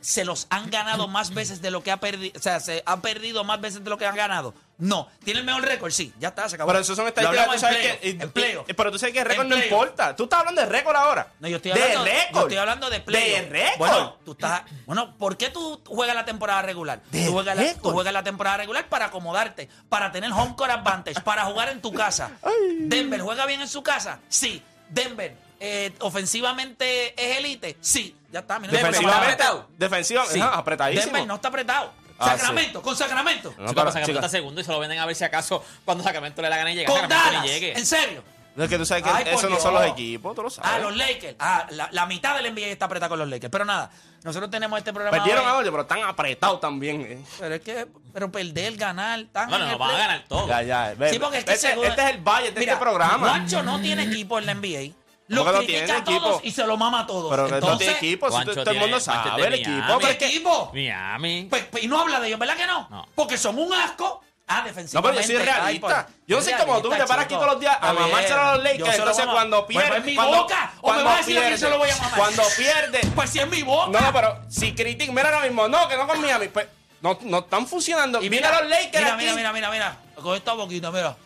Se 0.00 0.24
los 0.24 0.46
han 0.50 0.70
ganado 0.70 1.08
más 1.08 1.34
veces 1.34 1.60
de 1.60 1.70
lo 1.70 1.82
que 1.82 1.90
ha 1.90 1.98
perdido. 1.98 2.32
O 2.38 2.42
sea, 2.42 2.58
se 2.60 2.82
han 2.86 3.02
perdido 3.02 3.44
más 3.44 3.60
veces 3.60 3.84
de 3.84 3.90
lo 3.90 3.98
que 3.98 4.06
han 4.06 4.16
ganado. 4.16 4.54
No. 4.78 5.08
¿Tiene 5.24 5.40
el 5.40 5.46
mejor 5.46 5.62
récord? 5.62 5.90
Sí, 5.92 6.14
ya 6.18 6.28
está, 6.28 6.48
se 6.48 6.54
acabó. 6.54 6.68
Pero 6.70 6.80
eso 6.80 6.96
son 6.96 7.06
estadísticas. 7.06 7.52
Tú 7.52 7.58
sabes 7.58 7.98
que, 7.98 8.08
y- 8.08 8.72
pero 8.72 8.90
tú 8.90 8.98
sabes 8.98 9.12
que 9.12 9.18
el 9.20 9.26
récord 9.26 9.46
no 9.46 9.56
importa. 9.62 10.16
Tú 10.16 10.24
estás 10.24 10.38
hablando 10.40 10.62
de 10.62 10.66
récord 10.68 10.96
ahora. 10.96 11.28
No, 11.38 11.48
yo 11.48 11.56
estoy 11.56 11.72
hablando 11.72 12.04
de 12.04 12.10
récord. 12.10 12.32
Yo 12.34 12.40
estoy 12.40 12.56
hablando 12.56 12.88
de 12.90 13.00
playoff. 13.00 13.40
De 13.40 13.48
récord. 13.50 13.78
Bueno, 13.78 14.16
tú 14.24 14.32
estás, 14.32 14.62
bueno, 14.86 15.14
¿por 15.18 15.36
qué 15.36 15.50
tú 15.50 15.82
juegas 15.86 16.16
la 16.16 16.24
temporada 16.24 16.62
regular? 16.62 17.02
De 17.10 17.26
tú, 17.26 17.32
juegas 17.32 17.56
la, 17.56 17.74
tú 17.74 17.90
juegas 17.90 18.12
la 18.14 18.22
temporada 18.22 18.56
regular 18.56 18.88
para 18.88 19.06
acomodarte, 19.06 19.68
para 19.90 20.10
tener 20.12 20.32
home 20.32 20.54
court 20.56 20.70
advantage, 20.72 21.20
para 21.20 21.44
jugar 21.44 21.68
en 21.68 21.82
tu 21.82 21.92
casa. 21.92 22.30
Denver 22.78 23.20
juega 23.20 23.44
bien 23.44 23.60
en 23.60 23.68
su 23.68 23.82
casa, 23.82 24.20
sí. 24.30 24.62
Denver 24.88 25.36
eh, 25.60 25.92
ofensivamente 26.00 27.14
es 27.22 27.36
elite, 27.38 27.76
sí. 27.80 28.16
Ya 28.32 28.40
está. 28.40 28.58
mira, 28.58 28.72
Defensivamente. 28.72 29.24
apretado. 29.26 29.66
Defensivamente. 29.76 30.34
Sí. 30.34 30.40
ajá, 30.40 30.58
apretadísimo. 30.58 31.04
Denver 31.06 31.26
no 31.26 31.34
está 31.34 31.48
apretado. 31.48 31.92
Ah, 32.18 32.36
Sacramento, 32.36 32.82
con 32.82 32.94
Sacramento. 32.96 33.48
No, 33.50 33.54
Chico, 33.54 33.64
pero, 33.66 33.74
pero 33.74 33.92
Sacramento 33.92 34.18
está 34.20 34.28
segundo 34.28 34.60
y 34.60 34.64
se 34.64 34.70
lo 34.70 34.78
venden 34.78 34.98
a 34.98 35.06
ver 35.06 35.16
si 35.16 35.24
acaso 35.24 35.64
cuando 35.84 36.04
Sacramento 36.04 36.42
le 36.42 36.46
da 36.48 36.50
la 36.50 36.56
gana 36.58 36.72
y 36.72 36.74
llega. 36.76 36.86
Con 36.90 37.00
Sacramento 37.00 37.26
Dallas. 37.30 37.42
ni 37.42 37.48
llegue. 37.48 37.78
En 37.78 37.86
serio. 37.86 38.22
Es 38.56 38.68
que 38.68 38.76
tú 38.78 38.84
sabes 38.84 39.04
que 39.04 39.08
Ay, 39.10 39.24
por 39.24 39.32
esos 39.32 39.42
no 39.44 39.48
Dios. 39.50 39.62
son 39.62 39.74
los 39.74 39.86
equipos, 39.86 40.34
tú 40.34 40.42
lo 40.42 40.50
sabes. 40.50 40.70
Ah, 40.70 40.78
los 40.80 40.94
Lakers. 40.94 41.36
Ah, 41.38 41.66
la, 41.70 41.88
la 41.92 42.04
mitad 42.06 42.34
del 42.36 42.52
NBA 42.52 42.66
está 42.66 42.86
apretada 42.86 43.08
con 43.08 43.18
los 43.18 43.28
Lakers. 43.28 43.50
Pero 43.50 43.64
nada, 43.64 43.90
nosotros 44.22 44.50
tenemos 44.50 44.76
este 44.76 44.92
programa. 44.92 45.16
Perdieron 45.16 45.48
hoy. 45.48 45.66
a 45.66 45.70
pero 45.70 45.82
están 45.82 46.02
apretados 46.02 46.60
también. 46.60 47.00
eh. 47.02 47.24
Pero 47.38 47.54
es 47.54 47.60
que, 47.62 47.86
pero 48.12 48.30
perder, 48.30 48.76
ganar, 48.76 49.20
están 49.20 49.48
Bueno, 49.48 49.64
en 49.64 49.68
no 49.70 49.74
el 49.74 49.78
van 49.78 49.88
a 49.90 49.92
play- 49.94 50.06
ganar 50.06 50.24
todo. 50.28 50.48
Ya, 50.48 50.62
ya. 50.62 50.94
ve, 50.98 51.10
Sí, 51.10 51.18
porque 51.18 51.38
es 51.38 51.44
que 51.44 51.52
este, 51.52 51.68
seguro- 51.68 51.88
este 51.88 52.02
es 52.02 52.10
el 52.10 52.18
valle 52.18 52.50
de 52.50 52.60
Mira, 52.60 52.72
este 52.74 52.84
programa. 52.84 53.28
Juancho 53.30 53.62
no 53.62 53.80
tiene 53.80 54.02
equipo 54.02 54.38
en 54.38 54.46
la 54.46 54.52
NBA. 54.54 54.94
Lo 55.30 55.44
¿Cómo 55.44 55.52
que 55.52 55.58
no 55.58 55.64
critica 55.64 55.84
tiene 55.86 55.92
a 56.00 56.04
todos 56.04 56.16
equipo? 56.36 56.40
y 56.42 56.50
se 56.50 56.66
lo 56.66 56.76
mama 56.76 57.00
a 57.00 57.06
todos. 57.06 57.30
Pero 57.30 57.44
que 57.44 57.50
no 57.52 57.56
Entonces, 57.58 57.78
tiene 57.86 57.96
equipo, 57.98 58.28
Juancho 58.30 58.50
todo 58.52 58.70
el 58.70 58.78
mundo 58.78 58.98
tiene- 58.98 59.04
Juancho 59.04 59.28
sabe 59.30 59.40
es 59.40 59.46
el 59.46 59.54
equipo. 59.54 59.70
Miami. 59.70 59.86
Pero 59.86 59.98
¿mi 60.00 60.04
es 60.10 60.16
que, 60.18 60.26
equipo? 60.26 60.70
Miami. 60.74 61.46
Pues, 61.48 61.64
pues, 61.70 61.84
y 61.84 61.86
no 61.88 62.00
habla 62.00 62.20
de 62.20 62.26
ellos, 62.28 62.38
¿verdad 62.40 62.56
que 62.56 62.66
no? 62.66 62.88
No. 62.90 63.06
Porque 63.14 63.38
son 63.38 63.58
un 63.58 63.72
asco. 63.72 64.22
Ah, 64.52 64.58
no, 64.62 64.64
defensivamente. 64.64 65.16
pero 65.16 65.20
yo 65.20 65.26
soy 65.28 65.36
Ay, 65.36 65.44
realista. 65.78 66.08
yo 66.26 66.36
no 66.38 66.42
soy 66.42 66.52
como 66.54 66.82
tú, 66.82 66.90
que 66.90 66.96
te 66.96 67.06
paras 67.06 67.24
aquí 67.26 67.34
chico. 67.34 67.40
todos 67.40 67.52
los 67.52 67.60
días 67.60 67.72
a 67.80 67.90
Está 67.90 67.92
mamárselo 67.92 68.40
a 68.40 68.44
los. 68.56 68.56
Yo 68.56 68.62
Lakers. 68.64 68.78
se 68.80 68.84
lo 68.90 68.96
Entonces, 69.04 69.24
mamo. 69.26 69.32
cuando 69.36 69.66
Pues, 69.66 69.76
pierde. 69.78 69.90
pues, 69.92 70.04
mi 70.04 70.14
cuando, 70.16 70.36
boca, 70.38 70.72
o 70.80 70.92
me 70.92 71.02
vas 71.04 71.14
a 71.14 71.16
decir 71.18 71.36
a 71.38 71.40
quién 71.40 71.42
pierde, 71.52 71.58
se 71.58 71.70
lo 71.70 71.78
voy 71.78 71.90
a 71.90 71.96
mamar. 71.96 72.14
Cuando 72.18 72.42
pierde. 72.56 73.00
Pues 73.14 73.30
si 73.30 73.38
es 73.38 73.48
mi 73.48 73.62
boca. 73.62 73.90
No, 73.92 74.00
no, 74.00 74.12
pero 74.12 74.40
si 74.48 74.74
critican, 74.74 75.14
mira 75.14 75.28
ahora 75.28 75.42
mismo, 75.46 75.68
no, 75.68 75.86
que 75.86 75.96
no 75.96 76.08
con 76.08 76.20
Miami, 76.20 76.48
pues 76.48 76.66
no, 77.00 77.16
no 77.22 77.38
están 77.38 77.68
funcionando. 77.68 78.20
Y 78.20 78.28
mira, 78.28 78.50
los 78.60 78.68
Lakers 78.68 78.92
mira, 79.04 79.14
aquí. 79.14 79.22
mira, 79.24 79.34
mira, 79.36 79.52
mira, 79.52 79.70
mira. 79.70 79.96
Con 80.20 80.36
esta 80.36 80.52
boquita, 80.54 80.90
mira. 80.90 81.16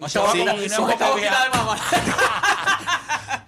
Y 0.00 0.04
se 0.04 0.08
Sí, 0.12 0.18
va 0.18 0.24
como 0.24 0.32
sí, 0.32 0.38
Guinea 0.62 0.76
Con 0.78 0.90
esta 0.90 1.04
Ecuatorial. 1.04 1.34
boquita 1.34 1.44
de 1.44 1.50
mamá. 1.58 1.78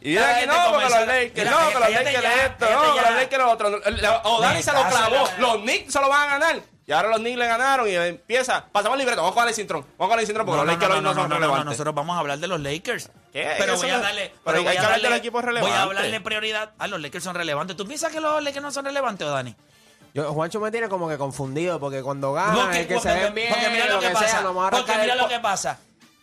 Y 0.05 0.09
mira 0.11 0.37
aquí, 0.37 0.47
no, 0.47 0.55
porque 0.71 0.85
los 0.91 1.07
Lakers, 1.07 1.51
no, 1.51 1.69
que 1.69 1.75
los 1.79 1.91
Lakers 1.91 2.25
esto, 2.45 2.67
no, 2.71 2.95
que 2.95 3.01
los 3.03 3.11
Lakers 3.15 3.43
lo 3.43 3.51
otro. 3.51 3.81
O 4.25 4.41
Dani 4.41 4.63
se 4.63 4.73
lo 4.73 4.89
clavó, 4.89 5.15
la- 5.27 5.39
los 5.39 5.57
Knicks 5.59 5.93
se 5.93 6.01
lo 6.01 6.09
van 6.09 6.23
a 6.29 6.39
ganar. 6.39 6.63
Y 6.85 6.91
ahora 6.91 7.09
los 7.11 7.19
Knicks 7.21 7.39
le 7.39 7.47
ganaron 7.47 7.89
y 7.89 7.95
empieza. 7.95 8.65
Pasamos 8.73 8.97
el 8.97 9.01
libreto, 9.01 9.23
vamos 9.23 9.37
con 9.37 9.47
el 9.47 9.55
cintrón. 9.55 9.87
Vamos 9.97 10.11
con 10.13 10.19
el 10.21 10.27
cintrón 10.27 10.45
porque 10.45 10.59
No, 10.59 10.65
los 10.65 10.75
Lakers 10.75 10.89
no, 10.91 10.97
hoy 10.97 11.03
no, 11.03 11.09
no, 11.11 11.15
son 11.15 11.23
no, 11.23 11.29
no, 11.29 11.35
no, 11.35 11.41
relevantes. 11.47 11.67
nosotros 11.67 11.95
vamos 11.95 12.17
a 12.17 12.19
hablar 12.19 12.39
de 12.41 12.47
los 12.49 12.61
Lakers. 12.61 13.11
¿Qué? 13.33 13.55
Pero 13.59 13.77
voy 13.77 13.91
a 13.91 13.99
darle. 14.01 14.33
pero 14.45 14.59
hay 14.59 14.65
voy 14.65 14.73
que 14.73 14.79
a 14.79 14.83
hablar 14.83 14.97
de 15.01 15.03
darle- 15.03 15.09
los 15.11 15.19
equipos 15.19 15.43
Voy 15.43 15.49
a 15.49 15.53
relevantes. 15.53 15.81
hablarle 15.81 16.21
prioridad. 16.21 16.71
Ah, 16.79 16.89
los 16.89 17.01
Lakers 17.01 17.23
son 17.25 17.35
relevantes. 17.37 17.77
¿Tú 17.77 17.87
piensas 17.87 18.11
que 18.13 18.21
los 18.21 18.43
Lakers 18.43 18.63
no 18.63 18.73
son 18.73 18.85
relevantes, 18.85 19.29
Dani? 19.29 19.55
Yo, 20.15 20.33
Juancho 20.35 20.59
me 20.61 20.71
tiene 20.73 20.89
como 20.89 21.09
que 21.09 21.17
confundido 21.17 21.79
porque 21.81 22.03
cuando 22.03 22.33
gana 22.33 22.53
Porque- 22.65 22.81
es 22.81 22.87
que 22.89 23.01
se 23.01 23.15
ven 23.15 23.35
bien, 23.35 23.49
porque 23.55 23.69
mira 23.71 23.87
lo 23.87 24.01
que 24.01 24.11
pasa. 24.11 24.43
porque 24.71 24.93
mira 24.99 25.13
el 25.15 25.19
lo 25.19 25.29
que 25.29 25.39
pasa. 25.39 25.79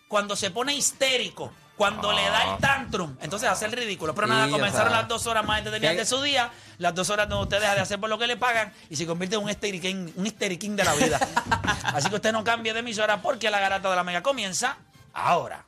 Cuando 0.08 0.36
se 0.36 0.50
pone 0.50 0.74
histérico, 0.74 1.52
cuando 1.80 2.12
le 2.12 2.20
da 2.20 2.40
Ah. 2.42 2.52
el 2.52 2.58
tantrum, 2.60 3.16
entonces 3.22 3.48
hace 3.48 3.64
el 3.64 3.72
ridículo. 3.72 4.14
Pero 4.14 4.26
nada, 4.26 4.44
Sí, 4.44 4.50
comenzaron 4.52 4.88
o 4.88 4.90
sea, 4.90 4.98
las 5.00 5.08
dos 5.08 5.26
horas 5.26 5.46
más 5.46 5.60
entretenidas 5.60 5.96
de 5.96 6.04
su 6.04 6.20
día, 6.20 6.50
las 6.76 6.94
dos 6.94 7.08
horas 7.08 7.26
donde 7.26 7.44
usted 7.44 7.58
deja 7.58 7.74
de 7.74 7.80
hacer 7.80 7.98
por 7.98 8.10
lo 8.10 8.18
que 8.18 8.26
le 8.26 8.36
pagan 8.36 8.70
y 8.90 8.96
se 8.96 9.06
convierte 9.06 9.36
en 9.36 9.42
un 9.44 9.48
histeriquín, 9.48 10.12
un 10.14 10.26
histeriquín 10.26 10.76
de 10.76 10.84
la 10.84 10.94
vida. 10.94 11.18
Así 11.84 12.10
que 12.10 12.16
usted 12.16 12.32
no 12.32 12.44
cambie 12.44 12.74
de 12.74 12.80
emisora 12.80 13.22
porque 13.22 13.48
la 13.50 13.60
garata 13.60 13.88
de 13.88 13.96
la 13.96 14.04
mega 14.04 14.22
comienza 14.22 14.76
ahora. 15.14 15.64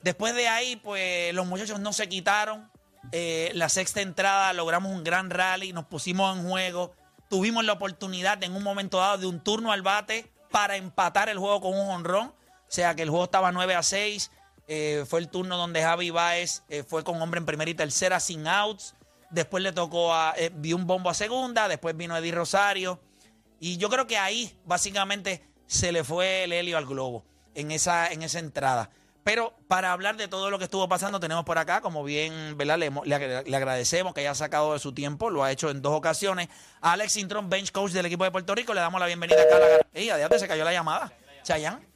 después 0.02 0.34
de 0.34 0.48
ahí, 0.48 0.76
pues 0.76 1.34
los 1.34 1.46
muchachos 1.46 1.80
no 1.80 1.92
se 1.92 2.08
quitaron. 2.08 2.70
Eh, 3.12 3.50
la 3.54 3.68
sexta 3.68 4.00
entrada 4.00 4.52
logramos 4.52 4.92
un 4.92 5.04
gran 5.04 5.30
rally, 5.30 5.72
nos 5.72 5.86
pusimos 5.86 6.36
en 6.36 6.46
juego, 6.46 6.92
tuvimos 7.30 7.64
la 7.64 7.72
oportunidad 7.72 8.42
en 8.42 8.54
un 8.54 8.62
momento 8.62 8.98
dado 8.98 9.18
de 9.18 9.26
un 9.26 9.40
turno 9.40 9.72
al 9.72 9.82
bate 9.82 10.30
para 10.50 10.76
empatar 10.76 11.28
el 11.28 11.38
juego 11.38 11.60
con 11.60 11.78
un 11.78 11.88
honrón. 11.88 12.28
O 12.28 12.70
sea 12.70 12.94
que 12.94 13.02
el 13.02 13.10
juego 13.10 13.24
estaba 13.24 13.50
9 13.52 13.74
a 13.74 13.82
6. 13.82 14.30
Eh, 14.70 15.04
fue 15.08 15.20
el 15.20 15.28
turno 15.28 15.56
donde 15.56 15.82
Javi 15.82 16.10
Baez 16.10 16.62
eh, 16.68 16.82
fue 16.82 17.02
con 17.02 17.20
hombre 17.22 17.38
en 17.38 17.46
primera 17.46 17.70
y 17.70 17.74
tercera 17.74 18.20
sin 18.20 18.46
outs. 18.46 18.94
Después 19.30 19.62
le 19.62 19.72
tocó 19.72 20.12
a. 20.12 20.34
vio 20.54 20.76
un 20.76 20.86
bombo 20.86 21.08
a 21.08 21.14
segunda. 21.14 21.68
Después 21.68 21.96
vino 21.96 22.16
Eddie 22.16 22.32
Rosario. 22.32 23.00
Y 23.60 23.78
yo 23.78 23.88
creo 23.88 24.06
que 24.06 24.18
ahí, 24.18 24.54
básicamente, 24.64 25.46
se 25.66 25.92
le 25.92 26.04
fue 26.04 26.44
el 26.44 26.52
helio 26.52 26.76
al 26.76 26.86
globo 26.86 27.24
en 27.58 27.70
esa, 27.72 28.08
en 28.08 28.22
esa 28.22 28.38
entrada. 28.38 28.90
Pero 29.24 29.52
para 29.66 29.92
hablar 29.92 30.16
de 30.16 30.26
todo 30.28 30.48
lo 30.48 30.58
que 30.58 30.64
estuvo 30.64 30.88
pasando, 30.88 31.20
tenemos 31.20 31.44
por 31.44 31.58
acá, 31.58 31.82
como 31.82 32.02
bien, 32.02 32.56
¿verdad? 32.56 32.78
Le, 32.78 32.90
le 33.04 33.42
le 33.42 33.56
agradecemos 33.56 34.14
que 34.14 34.20
haya 34.20 34.34
sacado 34.34 34.72
de 34.72 34.78
su 34.78 34.92
tiempo, 34.92 35.28
lo 35.28 35.44
ha 35.44 35.50
hecho 35.50 35.68
en 35.68 35.82
dos 35.82 35.92
ocasiones. 35.92 36.48
A 36.80 36.92
Alex 36.92 37.16
Intron, 37.16 37.50
bench 37.50 37.70
coach 37.72 37.92
del 37.92 38.06
equipo 38.06 38.24
de 38.24 38.30
Puerto 38.30 38.54
Rico, 38.54 38.72
le 38.72 38.80
damos 38.80 38.98
la 39.00 39.06
bienvenida 39.06 39.42
acá 39.42 39.56
a 39.56 39.58
la 39.58 39.66
Ey, 39.92 40.08
adiante, 40.08 40.38
se 40.38 40.48
cayó 40.48 40.64
la 40.64 40.72
llamada. 40.72 41.12
Chayanne. 41.42 41.86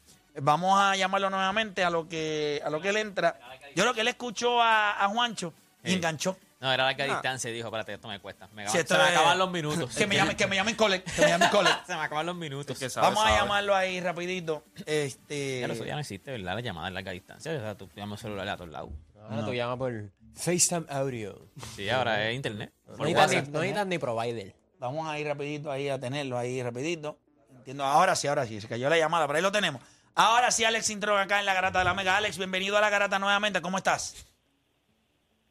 Vamos 0.40 0.78
a 0.78 0.96
llamarlo 0.96 1.30
nuevamente 1.30 1.84
a 1.84 1.90
lo 1.90 2.08
que, 2.08 2.60
a 2.64 2.70
lo 2.70 2.80
que 2.80 2.88
él 2.88 2.96
entra. 2.96 3.38
Yo 3.74 3.84
creo 3.84 3.94
que 3.94 4.00
él 4.02 4.08
escuchó 4.08 4.60
a, 4.60 5.02
a 5.02 5.08
Juancho 5.08 5.54
y 5.84 5.94
enganchó. 5.94 6.36
No, 6.62 6.72
era 6.72 6.84
larga 6.84 7.04
distancia 7.06 7.50
y 7.50 7.54
dijo, 7.54 7.66
espérate, 7.68 7.94
esto 7.94 8.06
me 8.08 8.20
cuesta. 8.20 8.46
Me 8.54 8.62
Si 8.62 8.68
acaba- 8.68 8.80
esto 8.80 8.94
se 8.94 9.02
me 9.02 9.08
es- 9.10 9.16
acaban 9.16 9.38
los 9.38 9.50
minutos. 9.50 9.94
Que 9.96 10.06
me 10.06 10.14
llamen, 10.14 10.36
que 10.36 10.46
me 10.46 10.54
llamen 10.56 10.76
cole, 10.76 11.02
que 11.02 11.20
me 11.22 11.28
llamen 11.28 11.48
cole. 11.50 11.70
se 11.86 11.94
me 11.96 12.00
acaban 12.00 12.24
los 12.26 12.36
minutos. 12.36 12.78
Que 12.78 12.88
sabe, 12.88 13.08
Vamos 13.08 13.24
a 13.24 13.28
sabe. 13.28 13.40
llamarlo 13.40 13.74
ahí 13.74 14.00
rapidito. 14.00 14.64
Este, 14.86 15.60
Ya, 15.60 15.66
eso 15.66 15.84
ya 15.84 15.94
no 15.94 16.00
existe, 16.00 16.30
¿verdad? 16.30 16.54
La 16.54 16.60
llamada 16.60 16.86
en 16.88 16.94
larga 16.94 17.10
distancia. 17.10 17.52
O 17.52 17.58
sea, 17.60 17.74
tú 17.76 17.90
llamas 17.96 18.20
celular 18.20 18.48
a 18.48 18.56
todos 18.56 18.70
lados. 18.70 18.90
Ahora 19.28 19.44
tú 19.44 19.52
llamas 19.52 19.76
por 19.76 19.92
FaceTime 20.36 20.86
Audio. 20.88 21.46
Sí, 21.76 21.90
ahora 21.90 22.28
es 22.30 22.36
internet. 22.36 22.72
No 22.86 22.96
Por 22.96 23.06
necesitas, 23.08 23.26
WhatsApp. 23.32 23.46
ni, 23.48 23.52
no 23.52 23.58
necesitas 23.60 23.86
ni 23.88 23.98
provider. 23.98 24.54
Vamos 24.78 25.08
a 25.08 25.18
ir 25.18 25.26
rapidito 25.26 25.70
ahí 25.70 25.88
a 25.88 25.98
tenerlo 25.98 26.38
ahí 26.38 26.62
rapidito. 26.62 27.18
Entiendo, 27.56 27.84
ahora 27.84 28.14
sí, 28.16 28.26
ahora 28.28 28.46
sí, 28.46 28.60
se 28.60 28.68
cayó 28.68 28.88
la 28.88 28.98
llamada, 28.98 29.26
pero 29.26 29.36
ahí 29.36 29.42
lo 29.42 29.52
tenemos. 29.52 29.82
Ahora 30.14 30.50
sí, 30.50 30.64
Alex 30.64 30.90
Intro 30.90 31.16
acá 31.18 31.40
en 31.40 31.46
la 31.46 31.54
Garata 31.54 31.78
de 31.80 31.84
la 31.84 31.94
Mega. 31.94 32.16
Alex, 32.16 32.36
bienvenido 32.38 32.76
a 32.76 32.80
la 32.80 32.90
Garata 32.90 33.18
nuevamente, 33.18 33.60
¿cómo 33.62 33.78
estás? 33.78 34.26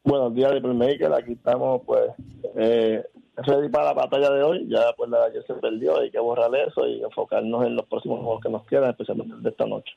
Buenos 0.04 0.34
días, 0.34 0.52
de 0.52 0.60
Maker. 0.60 1.12
Aquí 1.12 1.32
estamos, 1.32 1.82
pues, 1.86 2.10
eh, 2.56 3.04
ready 3.36 3.68
para 3.68 3.86
la 3.86 3.92
batalla 3.92 4.30
de 4.30 4.42
hoy. 4.42 4.66
Ya, 4.68 4.92
pues, 4.96 5.08
la 5.10 5.20
de 5.20 5.26
ayer 5.26 5.44
se 5.46 5.54
perdió. 5.54 5.98
Hay 6.00 6.10
que 6.10 6.18
borrar 6.18 6.50
eso 6.56 6.86
y 6.86 7.02
enfocarnos 7.02 7.64
en 7.66 7.76
los 7.76 7.86
próximos 7.86 8.18
juegos 8.20 8.42
que 8.42 8.48
nos 8.48 8.66
quedan, 8.66 8.90
especialmente 8.90 9.34
el 9.34 9.42
de 9.42 9.50
esta 9.50 9.64
noche. 9.66 9.92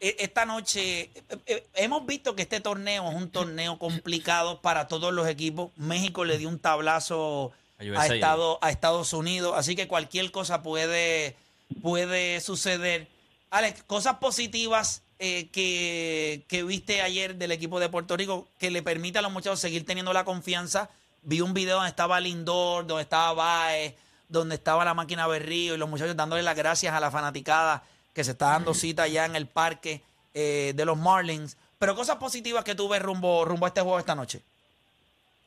E- 0.00 0.16
Esta 0.18 0.46
noche 0.46 1.00
eh, 1.02 1.10
eh, 1.46 1.66
hemos 1.74 2.06
visto 2.06 2.34
que 2.34 2.42
este 2.42 2.60
torneo 2.60 3.10
es 3.10 3.14
un 3.14 3.30
torneo 3.30 3.78
complicado 3.78 4.62
para 4.62 4.88
todos 4.88 5.12
los 5.12 5.28
equipos. 5.28 5.70
México 5.76 6.24
le 6.24 6.38
dio 6.38 6.48
un 6.48 6.58
tablazo 6.58 7.52
A. 7.78 8.06
Estado- 8.06 8.58
a 8.62 8.70
Estados 8.70 9.12
Unidos, 9.12 9.52
así 9.56 9.76
que 9.76 9.88
cualquier 9.88 10.30
cosa 10.30 10.62
puede, 10.62 11.36
puede 11.82 12.40
suceder. 12.40 13.08
Alex, 13.50 13.82
cosas 13.82 14.16
positivas 14.16 15.02
eh, 15.20 15.48
que, 15.52 16.42
que 16.48 16.64
viste 16.64 17.02
ayer 17.02 17.36
del 17.36 17.52
equipo 17.52 17.78
de 17.78 17.88
Puerto 17.88 18.16
Rico 18.16 18.48
que 18.58 18.70
le 18.70 18.82
permite 18.82 19.18
a 19.18 19.22
los 19.22 19.30
muchachos 19.30 19.60
seguir 19.60 19.86
teniendo 19.86 20.12
la 20.12 20.24
confianza. 20.24 20.90
Vi 21.22 21.42
un 21.42 21.54
video 21.54 21.76
donde 21.76 21.90
estaba 21.90 22.18
Lindor, 22.18 22.86
donde 22.86 23.02
estaba 23.02 23.32
Baez, 23.34 23.94
donde 24.28 24.54
estaba 24.54 24.84
la 24.84 24.94
máquina 24.94 25.26
Berrío 25.26 25.74
y 25.74 25.78
los 25.78 25.88
muchachos 25.88 26.16
dándole 26.16 26.42
las 26.42 26.56
gracias 26.56 26.94
a 26.94 27.00
la 27.00 27.10
fanaticada 27.10 27.82
que 28.14 28.24
se 28.24 28.32
está 28.32 28.46
dando 28.46 28.74
cita 28.74 29.06
ya 29.06 29.26
en 29.26 29.36
el 29.36 29.46
parque 29.46 30.02
eh, 30.34 30.72
de 30.74 30.84
los 30.84 30.96
Marlins. 30.96 31.56
Pero 31.78 31.94
cosas 31.94 32.16
positivas 32.16 32.64
que 32.64 32.74
tuve 32.74 32.98
rumbo, 32.98 33.44
rumbo 33.44 33.66
a 33.66 33.68
este 33.68 33.82
juego 33.82 33.98
esta 33.98 34.14
noche. 34.14 34.40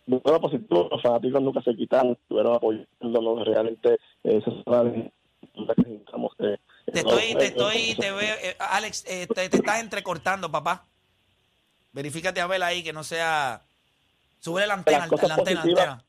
Bueno, 0.06 0.39
positivo, 0.39 0.89
los 0.92 1.01
fanáticos 1.01 1.42
nunca 1.42 1.62
se 1.62 1.75
quitan, 1.75 2.12
estuvieron 2.12 2.56
apoyándonos 2.56 3.46
realmente. 3.46 3.94
eh, 4.24 4.38
Eso 4.38 4.51
es 4.51 4.63
que 4.65 5.12
necesitamos, 5.56 6.34
eh, 6.39 6.58
Te 6.94 7.00
estoy, 7.00 7.36
te 7.36 7.46
estoy, 7.48 7.96
te 7.96 8.12
veo, 8.12 8.36
eh, 8.44 8.56
Alex, 8.60 9.04
eh, 9.08 9.28
te, 9.28 9.50
te 9.50 9.58
estás 9.58 9.80
entrecortando, 9.82 10.50
papá. 10.52 10.86
Verifícate 11.92 12.40
a 12.42 12.48
ver 12.48 12.64
ahí 12.64 12.84
que 12.84 12.94
no 12.94 13.04
sea 13.04 13.62
Sube 14.40 14.66
la 14.68 14.74
antena, 14.76 15.08
cosas 15.08 15.30
la 15.30 15.36
antena, 15.36 15.62
positivas- 15.62 16.04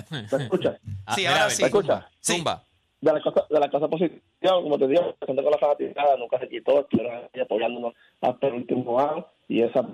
antena. 0.00 0.28
¿Me 0.36 0.44
escuchas? 0.44 0.76
Ah, 1.06 1.14
Sí, 1.14 1.20
mira, 1.22 1.32
ahora 1.34 1.50
sí. 1.50 1.62
¿Me 1.62 1.68
escuchas? 1.68 2.04
Sí. 2.20 2.32
Zumba. 2.36 2.62
de 3.00 3.12
las 3.12 3.22
cosas 3.22 3.48
de 3.48 3.60
las 3.60 3.70
cosas 3.70 3.88
positivas, 3.88 4.20
como 4.40 4.78
te 4.78 4.86
digo, 4.88 5.14
gente 5.26 5.42
con 5.42 5.50
la 5.50 5.58
fanaticada 5.58 6.16
nunca 6.16 6.38
se 6.38 6.48
quitó, 6.48 6.80
estuvieron 6.80 7.28
apoyándonos 7.40 7.94
hasta 8.20 8.46
el 8.48 8.54
último 8.54 9.00
año 9.00 9.26
y 9.48 9.62
esas 9.62 9.84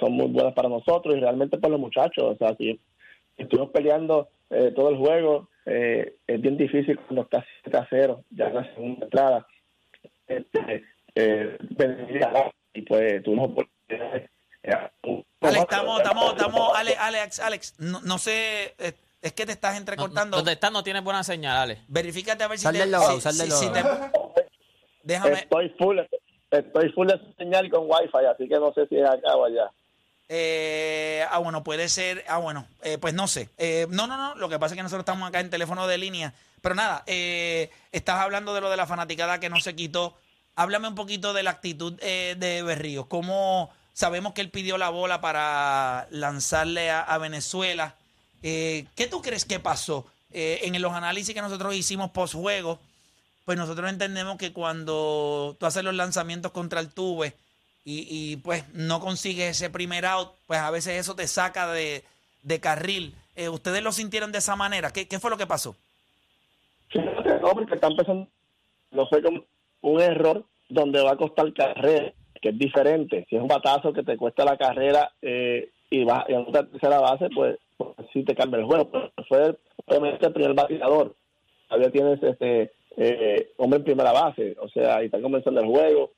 son 0.00 0.12
muy 0.12 0.26
buenas 0.28 0.54
para 0.54 0.68
nosotros 0.68 1.14
y 1.16 1.20
realmente 1.20 1.58
para 1.58 1.72
los 1.72 1.80
muchachos, 1.80 2.24
o 2.24 2.36
sea, 2.36 2.54
si 2.56 2.80
estuvimos 3.36 3.70
peleando 3.70 4.28
eh, 4.50 4.72
todo 4.74 4.88
el 4.90 4.96
juego, 4.96 5.48
eh, 5.66 6.16
es 6.26 6.40
bien 6.40 6.56
difícil 6.56 6.98
cuando 7.00 7.22
estás 7.22 7.44
7 7.64 7.76
a 7.78 7.86
0, 7.90 8.24
ya 8.30 8.46
en 8.46 8.54
la 8.54 8.74
segunda 8.74 9.04
entrada, 9.04 9.46
este, 10.26 10.84
eh, 11.14 11.56
venir 11.70 12.24
a 12.24 12.30
ganar, 12.30 12.54
y 12.74 12.82
pues 12.82 13.22
tuvimos 13.22 13.50
oportunidades. 13.50 14.30
eh, 14.62 14.70
Alex, 15.40 15.60
estamos, 15.62 16.00
estamos, 16.00 16.32
estamos, 16.32 16.70
Alex, 16.76 16.96
Alex, 16.98 17.40
Alex, 17.40 17.74
no, 17.78 18.00
no 18.02 18.18
sé, 18.18 18.74
eh, 18.78 18.92
es 19.22 19.32
que 19.32 19.46
te 19.46 19.52
estás 19.52 19.74
No, 19.74 19.78
entrecortando. 19.78 20.36
Donde 20.38 20.52
estás 20.52 20.72
no 20.72 20.82
tienes 20.82 21.02
buena 21.04 21.22
señal, 21.22 21.56
Ale. 21.56 21.78
Verifícate 21.88 22.42
a 22.44 22.48
ver 22.48 22.58
si 22.58 22.64
Sal 22.64 22.72
te, 22.74 22.80
del 22.80 22.90
logout, 22.92 23.14
si- 23.16 23.20
sal 23.20 23.38
del 23.38 23.50
si- 23.52 23.66
si 23.66 23.72
te- 23.72 23.82
déjame, 25.04 25.32
Estoy 25.34 25.68
full, 25.78 25.98
estoy 26.50 26.92
full 26.92 27.06
de 27.08 27.20
señal 27.38 27.66
y 27.66 27.70
con 27.70 27.84
wifi, 27.88 28.24
así 28.30 28.48
que 28.48 28.56
no 28.56 28.72
sé 28.72 28.86
si 28.88 28.98
es 28.98 29.08
acá 29.08 29.36
o 29.36 29.44
allá. 29.44 29.70
Eh, 30.28 31.24
ah, 31.30 31.38
bueno, 31.38 31.62
puede 31.62 31.88
ser. 31.88 32.24
Ah, 32.28 32.38
bueno, 32.38 32.66
eh, 32.82 32.98
pues 32.98 33.14
no 33.14 33.28
sé. 33.28 33.48
Eh, 33.58 33.86
no, 33.90 34.06
no, 34.06 34.16
no. 34.16 34.34
Lo 34.34 34.48
que 34.48 34.58
pasa 34.58 34.74
es 34.74 34.76
que 34.76 34.82
nosotros 34.82 35.02
estamos 35.02 35.28
acá 35.28 35.40
en 35.40 35.50
teléfono 35.50 35.86
de 35.86 35.98
línea. 35.98 36.34
Pero 36.60 36.74
nada, 36.74 37.04
eh, 37.06 37.70
estás 37.92 38.20
hablando 38.20 38.54
de 38.54 38.60
lo 38.60 38.70
de 38.70 38.76
la 38.76 38.86
fanaticada 38.86 39.38
que 39.38 39.50
no 39.50 39.60
se 39.60 39.76
quitó. 39.76 40.16
Háblame 40.56 40.88
un 40.88 40.94
poquito 40.94 41.32
de 41.32 41.42
la 41.42 41.50
actitud 41.50 41.92
de 41.92 42.62
Berríos. 42.64 43.06
¿Cómo 43.06 43.70
sabemos 43.92 44.32
que 44.32 44.40
él 44.40 44.50
pidió 44.50 44.78
la 44.78 44.88
bola 44.88 45.20
para 45.20 46.08
lanzarle 46.10 46.90
a, 46.90 47.02
a 47.02 47.18
Venezuela? 47.18 47.94
¿Qué 48.40 49.08
tú 49.10 49.20
crees 49.20 49.44
que 49.44 49.60
pasó? 49.60 50.06
En 50.30 50.80
los 50.80 50.94
análisis 50.94 51.34
que 51.34 51.42
nosotros 51.42 51.74
hicimos 51.74 52.10
post 52.10 52.34
juego, 52.34 52.80
pues 53.44 53.58
nosotros 53.58 53.90
entendemos 53.90 54.38
que 54.38 54.54
cuando 54.54 55.58
tú 55.60 55.66
haces 55.66 55.84
los 55.84 55.94
lanzamientos 55.94 56.52
contra 56.52 56.80
el 56.80 56.88
tuve 56.88 57.36
y, 57.88 58.08
y, 58.10 58.36
pues 58.38 58.68
no 58.74 58.98
consigues 58.98 59.50
ese 59.50 59.70
primer 59.70 60.04
out, 60.06 60.30
pues 60.48 60.58
a 60.58 60.72
veces 60.72 60.94
eso 60.94 61.14
te 61.14 61.28
saca 61.28 61.72
de, 61.72 62.02
de 62.42 62.58
carril. 62.58 63.14
Eh, 63.36 63.48
¿Ustedes 63.48 63.80
lo 63.80 63.92
sintieron 63.92 64.32
de 64.32 64.38
esa 64.38 64.56
manera? 64.56 64.90
¿Qué, 64.92 65.06
qué 65.06 65.20
fue 65.20 65.30
lo 65.30 65.36
que 65.36 65.46
pasó? 65.46 65.76
Fíjate, 66.88 67.38
no, 67.40 67.52
porque 67.52 67.76
está 67.76 67.86
empezando, 67.86 68.26
no 68.90 69.06
sé, 69.06 69.22
como 69.22 69.44
un 69.82 70.00
error 70.00 70.42
donde 70.68 71.00
va 71.00 71.12
a 71.12 71.16
costar 71.16 71.52
carrera, 71.52 72.12
que 72.42 72.48
es 72.48 72.58
diferente. 72.58 73.24
Si 73.30 73.36
es 73.36 73.42
un 73.42 73.46
batazo 73.46 73.92
que 73.92 74.02
te 74.02 74.16
cuesta 74.16 74.44
la 74.44 74.56
carrera 74.56 75.12
eh, 75.22 75.70
y 75.88 76.02
va 76.02 76.24
y 76.28 76.32
en 76.32 76.44
la 76.50 76.66
tercera 76.66 76.98
base, 76.98 77.28
pues, 77.32 77.56
pues 77.76 77.90
sí 78.12 78.24
te 78.24 78.34
cambia 78.34 78.58
el 78.58 78.66
juego. 78.66 78.90
Fue 79.28 79.56
obviamente 79.84 80.26
el 80.26 80.32
primer 80.32 80.54
bateador. 80.54 81.14
Todavía 81.68 81.92
tienes 81.92 82.20
este 82.20 82.72
eh, 82.96 83.52
hombre 83.58 83.78
en 83.78 83.84
primera 83.84 84.10
base, 84.10 84.56
o 84.60 84.68
sea, 84.70 85.02
y 85.02 85.06
está 85.06 85.20
comenzando 85.20 85.60
el 85.60 85.68
juego 85.68 86.10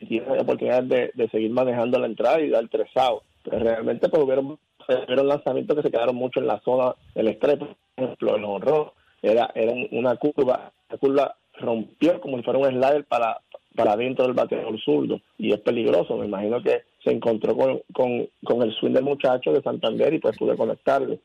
y 0.00 0.06
tienes 0.06 0.28
la 0.28 0.42
oportunidad 0.42 0.82
de, 0.82 1.10
de 1.14 1.28
seguir 1.28 1.50
manejando 1.50 1.98
la 1.98 2.06
entrada 2.06 2.40
y 2.40 2.50
dar 2.50 2.68
tres 2.68 2.88
outs. 2.96 3.24
Pero 3.42 3.58
realmente 3.58 4.08
pues 4.08 4.22
hubieron, 4.22 4.58
hubieron 4.88 5.28
lanzamientos 5.28 5.76
que 5.76 5.82
se 5.82 5.90
quedaron 5.90 6.16
mucho 6.16 6.40
en 6.40 6.46
la 6.46 6.60
zona 6.60 6.94
del 7.14 7.28
estrés, 7.28 7.58
por 7.58 7.76
ejemplo, 7.96 8.36
el 8.36 8.44
honrón 8.44 8.90
era, 9.22 9.50
era 9.54 9.72
una 9.92 10.16
curva, 10.16 10.72
la 10.90 10.98
curva 10.98 11.36
rompió 11.54 12.20
como 12.20 12.36
si 12.36 12.42
fuera 12.42 12.58
un 12.58 12.66
slider 12.66 13.04
para, 13.04 13.40
para 13.74 13.92
adentro 13.92 14.24
del 14.24 14.34
bateador 14.34 14.78
zurdo 14.80 15.20
y 15.38 15.52
es 15.52 15.60
peligroso. 15.60 16.16
Me 16.16 16.26
imagino 16.26 16.62
que 16.62 16.82
se 17.02 17.10
encontró 17.10 17.56
con, 17.56 17.80
con, 17.92 18.28
con 18.44 18.62
el 18.62 18.74
swing 18.74 18.92
del 18.92 19.04
muchacho 19.04 19.52
de 19.52 19.62
Santander 19.62 20.14
y 20.14 20.18
pues 20.18 20.36
pude 20.36 20.56
conectarlo. 20.56 21.18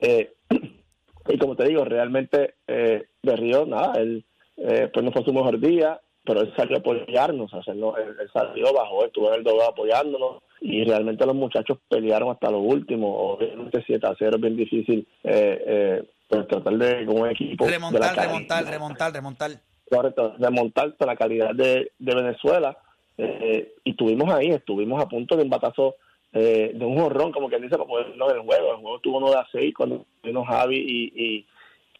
Eh, 0.00 0.32
y 1.28 1.38
como 1.38 1.56
te 1.56 1.68
digo, 1.68 1.84
realmente 1.84 2.54
eh, 2.66 3.04
Berrío, 3.22 3.66
nada, 3.66 4.00
él 4.00 4.24
eh, 4.56 4.88
pues 4.92 5.04
no 5.04 5.12
fue 5.12 5.24
su 5.24 5.32
mejor 5.32 5.60
día, 5.60 6.00
pero 6.26 6.40
él 6.42 6.52
salió 6.56 6.76
a 6.76 6.80
apoyarnos, 6.80 7.52
o 7.54 7.62
sea, 7.62 7.72
él, 7.72 7.80
no- 7.80 7.96
él- 7.96 8.16
él 8.20 8.28
salió 8.32 8.72
bajo, 8.72 9.04
estuvo 9.06 9.28
en 9.28 9.36
el 9.38 9.44
dogado 9.44 9.70
apoyándonos 9.70 10.42
y 10.60 10.84
realmente 10.84 11.24
los 11.24 11.34
muchachos 11.34 11.78
pelearon 11.88 12.30
hasta 12.30 12.50
lo 12.50 12.58
último, 12.58 13.16
obviamente 13.32 13.82
7 13.86 14.06
a 14.06 14.14
0 14.18 14.36
es 14.36 14.40
bien 14.42 14.56
difícil 14.56 15.06
eh, 15.24 15.62
eh, 15.66 16.04
pues 16.28 16.48
tratar 16.48 16.74
de 16.76 17.06
con 17.06 17.20
un 17.20 17.30
equipo 17.30 17.64
de 17.64 17.70
la 17.70 17.76
Remontar, 17.76 18.00
calidad- 18.14 18.24
remontar, 18.26 18.64
remontar, 18.66 19.12
remontar. 19.12 19.50
correcto, 19.88 20.34
remontar 20.38 20.96
con 20.96 21.06
la 21.06 21.16
calidad 21.16 21.54
de, 21.54 21.92
de 21.98 22.14
Venezuela 22.14 22.76
eh, 23.18 23.74
y 23.84 23.90
estuvimos 23.90 24.28
ahí, 24.34 24.48
estuvimos 24.48 25.02
a 25.02 25.08
punto 25.08 25.36
de 25.36 25.44
un 25.44 25.50
batazo 25.50 25.94
eh, 26.32 26.72
de 26.74 26.84
un 26.84 26.98
jorrón, 27.00 27.32
como 27.32 27.48
quien 27.48 27.62
dice, 27.62 27.76
para 27.76 27.88
poderlo 27.88 28.30
en 28.30 28.36
el 28.36 28.42
juego. 28.42 28.70
El 28.72 28.76
juego 28.82 28.98
tuvo 29.00 29.18
uno 29.18 29.30
de 29.30 29.38
a 29.38 29.46
seis 29.50 29.72
cuando 29.74 30.04
vino 30.22 30.44
Javi 30.44 30.76
y, 30.76 31.12
y, 31.24 31.46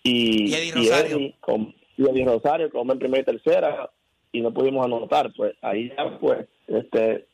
y, 0.02 0.50
Y 0.50 0.54
Eddie 0.54 0.72
Rosario. 0.72 1.16
Eddie 1.16 1.34
con, 1.40 1.74
y 1.96 2.02
Eddie 2.02 2.24
Rosario, 2.26 2.70
como 2.70 2.92
en 2.92 2.98
primera 2.98 3.22
y 3.22 3.24
tercera, 3.24 3.88
y 4.36 4.40
no 4.40 4.52
pudimos 4.52 4.84
anotar. 4.84 5.32
Pues 5.36 5.54
ahí 5.62 5.88
ya, 5.96 6.18
pues, 6.18 6.46
este, 6.68 7.26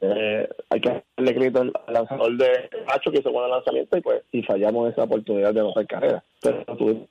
eh, 0.00 0.48
hay 0.70 0.80
que 0.80 1.02
darle 1.16 1.34
crédito 1.34 1.60
al 1.62 1.72
lanzador 1.88 2.36
de 2.36 2.68
Pacho 2.86 3.10
que 3.10 3.18
hizo 3.18 3.32
buen 3.32 3.50
lanzamiento 3.50 3.96
y 3.96 4.00
pues 4.00 4.22
y 4.32 4.42
fallamos 4.42 4.92
esa 4.92 5.04
oportunidad 5.04 5.52
de 5.54 5.60
anotar 5.60 5.86
carrera. 5.86 6.24
Pero 6.40 6.64
tuvimos 6.76 7.08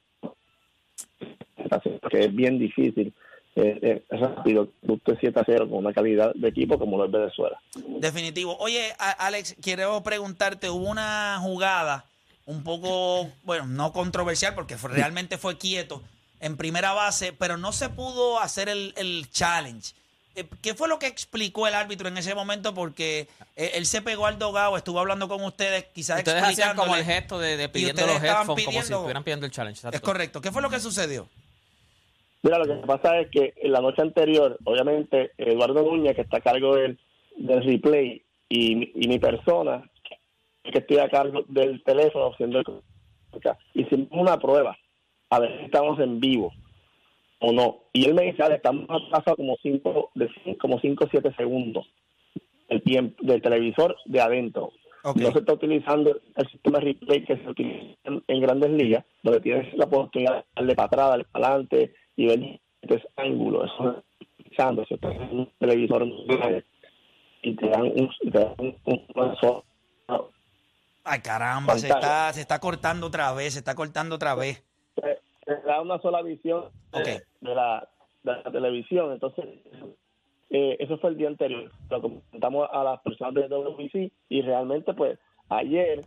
que 2.10 2.20
es 2.26 2.36
bien 2.36 2.60
difícil 2.60 3.14
eh, 3.56 3.80
eh, 3.82 4.04
rápido 4.10 4.68
usted 4.88 5.18
7 5.20 5.40
a 5.40 5.44
0 5.46 5.70
con 5.70 5.80
una 5.80 5.94
calidad 5.94 6.34
de 6.36 6.50
equipo 6.50 6.78
como 6.78 6.98
lo 6.98 7.06
es 7.06 7.12
Venezuela. 7.12 7.58
Definitivo. 8.00 8.56
Oye, 8.60 8.90
Alex, 9.18 9.56
quiero 9.62 10.04
preguntarte, 10.04 10.70
hubo 10.70 10.90
una 10.90 11.40
jugada 11.42 12.06
un 12.46 12.64
poco, 12.64 13.30
bueno, 13.44 13.66
no 13.66 13.92
controversial 13.94 14.54
porque 14.54 14.78
fue- 14.78 14.92
realmente 14.92 15.38
fue 15.38 15.58
quieto 15.58 16.02
en 16.46 16.58
primera 16.58 16.94
base, 16.94 17.34
pero 17.34 17.58
no 17.58 17.72
se 17.72 17.90
pudo 17.90 18.40
hacer 18.40 18.70
el, 18.70 18.94
el 18.98 19.30
challenge. 19.32 19.94
Eh, 20.36 20.46
¿Qué 20.62 20.74
fue 20.76 20.88
lo 20.88 21.00
que 21.00 21.08
explicó 21.08 21.66
el 21.68 21.74
árbitro 21.74 22.08
en 22.08 22.18
ese 22.18 22.36
momento? 22.36 22.74
Porque 22.74 23.28
eh, 23.56 23.72
él 23.76 23.86
se 23.86 24.02
pegó 24.02 24.28
al 24.28 24.38
dogado, 24.38 24.78
estuvo 24.78 25.00
hablando 25.00 25.28
con 25.28 25.44
ustedes, 25.44 25.86
quizás 25.94 26.20
Ustedes 26.20 26.44
hacían 26.44 26.76
como 26.76 26.96
el 26.96 27.04
gesto 27.04 27.40
de, 27.40 27.68
pidiendo 27.70 28.06
los 28.06 28.18
estaban 28.18 28.42
headphones 28.42 28.48
como 28.48 28.58
si 28.58 28.66
pidiendo- 28.80 28.98
estuvieran 28.98 29.24
pidiendo 29.24 29.46
el 29.48 29.52
challenge. 29.52 29.78
exacto. 29.80 29.96
Es 29.96 30.02
correcto. 30.02 30.42
¿Qué 30.42 30.52
fue 30.52 30.62
lo 30.62 30.70
que 30.70 30.80
sucedió? 30.80 31.28
Mira, 32.44 32.60
lo 32.60 32.66
que 32.66 32.86
pasa 32.86 33.18
es 33.20 33.30
que 33.32 33.54
en 33.58 33.72
la 33.72 33.80
noche 33.82 34.04
anterior, 34.04 34.58
obviamente, 34.66 35.32
Eduardo 35.38 35.82
Núñez, 35.82 36.16
que 36.16 36.22
está 36.22 36.38
a 36.38 36.42
cargo 36.42 36.76
del, 36.76 37.00
del 37.38 37.64
replay, 37.64 38.22
y, 38.50 38.76
mi- 38.76 38.92
y 38.94 39.08
mi 39.08 39.18
persona, 39.18 39.90
que 40.64 40.78
estoy 40.78 41.00
a 41.00 41.10
cargo 41.10 41.44
del 41.48 41.82
teléfono, 41.84 42.32
haciendo 42.34 42.60
el- 42.60 42.84
hicimos 43.74 44.08
una 44.12 44.38
prueba, 44.40 44.78
a 45.36 45.40
ver 45.40 45.58
si 45.60 45.66
estamos 45.66 46.00
en 46.00 46.20
vivo 46.20 46.52
o 47.40 47.52
no. 47.52 47.78
Y 47.94 48.06
él 48.06 48.14
me 48.14 48.24
dice, 48.24 48.44
"Ale, 48.44 48.56
estamos 48.56 48.86
atrasados 48.90 49.38
como 49.38 49.58
5 49.62 50.12
de 50.16 50.30
cinco- 50.44 50.58
como 50.60 50.80
cinco 50.80 51.06
o 51.06 51.08
7 51.10 51.34
segundos 51.38 51.86
el 52.70 52.82
tiempo 52.82 53.16
del 53.24 53.42
televisor 53.42 53.96
de 54.06 54.22
adentro. 54.22 54.72
Ok. 55.04 55.18
No 55.18 55.32
se 55.32 55.40
está 55.40 55.54
utilizando 55.54 56.20
el 56.36 56.50
sistema 56.50 56.80
replay 56.80 57.24
que 57.24 57.38
se 57.38 57.48
utiliza 57.48 57.96
en, 58.06 58.24
en 58.28 58.42
grandes 58.42 58.72
ligas, 58.72 59.06
donde 59.22 59.40
tienes 59.42 59.72
la 59.76 59.86
oportunidad 59.86 60.38
de 60.38 60.44
darle 60.56 60.76
para 60.76 60.86
atrás, 60.88 61.10
darle 61.10 61.26
para 61.32 61.48
adelante 61.48 61.94
y 62.16 62.26
ver 62.26 62.40
diferentes 62.82 63.12
ángulos. 63.16 63.72
Eso 63.72 64.04
utilizando, 64.40 64.86
se 64.86 64.96
está 64.96 65.12
en 65.12 65.40
un 65.40 65.52
televisor 65.60 66.08
y 67.44 67.56
te 67.56 67.70
dan 67.70 67.82
un, 67.84 68.10
te 68.32 68.40
dan 68.40 68.56
un, 68.58 68.76
un- 68.86 69.06
una 69.14 69.36
sola- 69.36 69.62
Ay, 71.04 71.20
caramba, 71.20 71.74
se 71.78 71.88
está, 71.88 72.34
se 72.34 72.42
está 72.42 72.60
cortando 72.60 73.06
otra 73.08 73.32
vez, 73.34 73.54
se 73.54 73.60
está 73.60 73.76
cortando 73.76 74.16
otra 74.16 74.34
vez. 74.34 74.64
Te, 75.46 75.56
da 75.62 75.82
una 75.82 76.00
sola 76.00 76.22
visión 76.22 76.66
de, 76.92 77.56
la, 77.56 77.88
de 78.24 78.32
la 78.32 78.52
televisión. 78.52 79.12
Entonces, 79.14 79.46
eh, 80.50 80.78
eso 80.80 80.98
fue 80.98 81.12
el 81.12 81.18
día 81.18 81.28
anterior. 81.28 81.72
Lo 81.90 82.02
comentamos 82.02 82.70
a 82.72 82.84
las 82.84 83.02
personas 83.02 83.34
de 83.36 83.48
WBC 83.48 84.12
y 84.30 84.42
realmente, 84.42 84.94
pues, 84.94 85.20
ayer, 85.50 86.06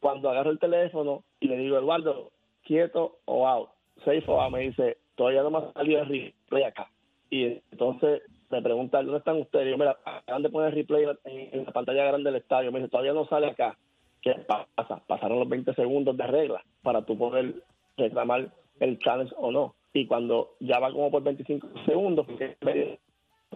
cuando 0.00 0.30
agarro 0.30 0.50
el 0.50 0.58
teléfono 0.58 1.24
y 1.40 1.48
le 1.48 1.56
digo, 1.58 1.78
Eduardo, 1.78 2.30
quieto 2.62 3.18
o 3.26 3.46
out, 3.46 3.70
safe 4.04 4.24
o 4.26 4.40
out, 4.40 4.52
me 4.52 4.60
dice, 4.60 4.98
todavía 5.16 5.42
no 5.42 5.50
me 5.50 5.58
ha 5.58 5.72
salido 5.72 6.02
el 6.02 6.08
replay 6.08 6.62
acá. 6.62 6.90
Y 7.30 7.60
entonces 7.70 8.22
me 8.50 8.62
pregunta, 8.62 9.02
¿dónde 9.02 9.18
están 9.18 9.40
ustedes? 9.40 9.68
Y 9.68 9.70
yo, 9.70 9.78
mira, 9.78 9.98
acaban 10.04 10.42
de 10.42 10.50
poner 10.50 10.70
el 10.70 10.76
replay 10.76 11.04
en, 11.24 11.48
en 11.52 11.64
la 11.64 11.72
pantalla 11.72 12.04
grande 12.04 12.30
del 12.30 12.40
estadio. 12.40 12.72
Me 12.72 12.80
dice, 12.80 12.90
todavía 12.90 13.12
no 13.12 13.26
sale 13.26 13.48
acá. 13.48 13.76
¿Qué 14.22 14.34
pasa? 14.46 15.02
Pasaron 15.06 15.38
los 15.38 15.48
20 15.48 15.74
segundos 15.74 16.16
de 16.16 16.26
regla 16.26 16.62
para 16.82 17.02
tú 17.02 17.16
poder 17.16 17.54
reclamar 17.96 18.52
el 18.80 18.98
challenge 18.98 19.34
o 19.36 19.50
no. 19.50 19.74
Y 19.92 20.06
cuando 20.06 20.56
ya 20.60 20.78
va 20.78 20.92
como 20.92 21.10
por 21.10 21.22
25 21.22 21.68
segundos, 21.86 22.26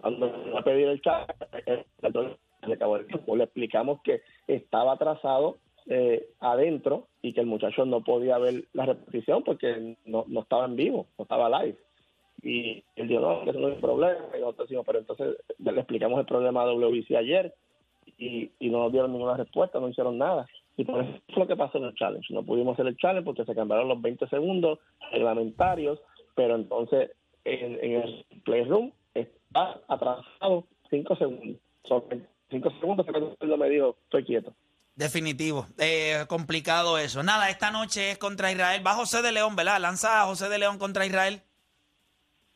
cuando 0.01 0.31
va 0.53 0.59
a 0.59 0.63
pedir 0.63 0.87
el 0.87 1.01
challenge, 1.01 1.33
eh, 1.65 1.85
le 3.35 3.43
explicamos 3.43 4.01
que 4.03 4.21
estaba 4.47 4.93
atrasado 4.93 5.57
eh, 5.87 6.29
adentro 6.39 7.07
y 7.21 7.33
que 7.33 7.41
el 7.41 7.45
muchacho 7.45 7.85
no 7.85 8.01
podía 8.01 8.37
ver 8.37 8.65
la 8.73 8.85
repetición 8.87 9.43
porque 9.43 9.95
no, 10.05 10.25
no 10.27 10.41
estaba 10.41 10.65
en 10.65 10.75
vivo, 10.75 11.07
no 11.17 11.23
estaba 11.23 11.61
live. 11.61 11.77
Y 12.41 12.83
él 12.95 13.07
dijo, 13.07 13.21
no, 13.21 13.43
eso 13.43 13.59
no 13.59 13.69
es 13.69 13.75
un 13.75 13.81
problema. 13.81 14.25
Y 14.35 14.39
nosotros 14.39 14.67
decimos, 14.67 14.85
pero 14.85 14.99
entonces 14.99 15.37
le 15.59 15.71
explicamos 15.71 16.19
el 16.19 16.25
problema 16.25 16.61
a 16.61 16.73
WBC 16.73 17.15
ayer 17.15 17.53
y, 18.17 18.51
y 18.59 18.69
no 18.69 18.79
nos 18.79 18.91
dieron 18.91 19.11
ninguna 19.11 19.37
respuesta, 19.37 19.79
no 19.79 19.89
hicieron 19.89 20.17
nada. 20.17 20.47
Y 20.77 20.83
por 20.83 21.03
eso 21.03 21.19
fue 21.33 21.43
lo 21.43 21.47
que 21.47 21.55
pasó 21.55 21.77
en 21.77 21.85
el 21.85 21.95
challenge. 21.95 22.33
No 22.33 22.43
pudimos 22.43 22.73
hacer 22.73 22.87
el 22.87 22.97
challenge 22.97 23.25
porque 23.25 23.45
se 23.45 23.55
cambiaron 23.55 23.87
los 23.87 24.01
20 24.01 24.27
segundos 24.27 24.79
reglamentarios, 25.11 25.99
pero 26.35 26.55
entonces 26.55 27.11
en, 27.45 27.79
en 27.83 28.01
el 28.01 28.25
playroom 28.43 28.91
está 29.13 29.79
atrasado 29.87 30.65
5 30.89 31.15
segundos. 31.15 31.57
Son 31.83 32.03
5 32.49 32.69
segundos 32.79 33.05
que 33.05 33.45
me 33.45 33.69
dijo, 33.69 33.95
estoy 34.03 34.25
quieto. 34.25 34.53
Definitivo. 34.95 35.67
Eh, 35.77 36.25
complicado 36.27 36.97
eso. 36.97 37.21
Nada, 37.21 37.49
esta 37.49 37.69
noche 37.69 38.11
es 38.11 38.17
contra 38.17 38.51
Israel. 38.51 38.85
Va 38.85 38.93
José 38.93 39.21
de 39.21 39.33
León, 39.33 39.55
¿verdad? 39.55 39.79
Lanza 39.81 40.21
a 40.21 40.25
José 40.25 40.47
de 40.47 40.57
León 40.57 40.77
contra 40.77 41.05
Israel. 41.05 41.41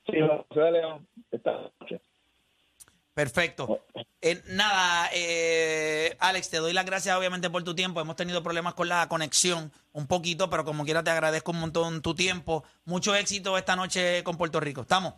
Sí, 0.05 0.13
José 0.21 0.61
de 0.61 0.71
León 0.71 1.07
esta 1.31 1.69
noche. 1.79 1.99
Perfecto. 3.19 3.81
Eh, 4.21 4.41
nada, 4.47 5.09
eh, 5.13 6.15
Alex, 6.21 6.49
te 6.49 6.57
doy 6.59 6.71
las 6.71 6.85
gracias 6.85 7.17
obviamente 7.17 7.49
por 7.49 7.63
tu 7.65 7.75
tiempo. 7.75 7.99
Hemos 7.99 8.15
tenido 8.15 8.41
problemas 8.41 8.75
con 8.75 8.87
la 8.87 9.09
conexión 9.09 9.73
un 9.91 10.07
poquito, 10.07 10.49
pero 10.49 10.63
como 10.63 10.85
quiera 10.85 11.03
te 11.03 11.11
agradezco 11.11 11.51
un 11.51 11.59
montón 11.59 12.01
tu 12.01 12.15
tiempo. 12.15 12.63
Mucho 12.85 13.13
éxito 13.15 13.57
esta 13.57 13.75
noche 13.75 14.23
con 14.23 14.37
Puerto 14.37 14.61
Rico. 14.61 14.81
¿Estamos? 14.83 15.15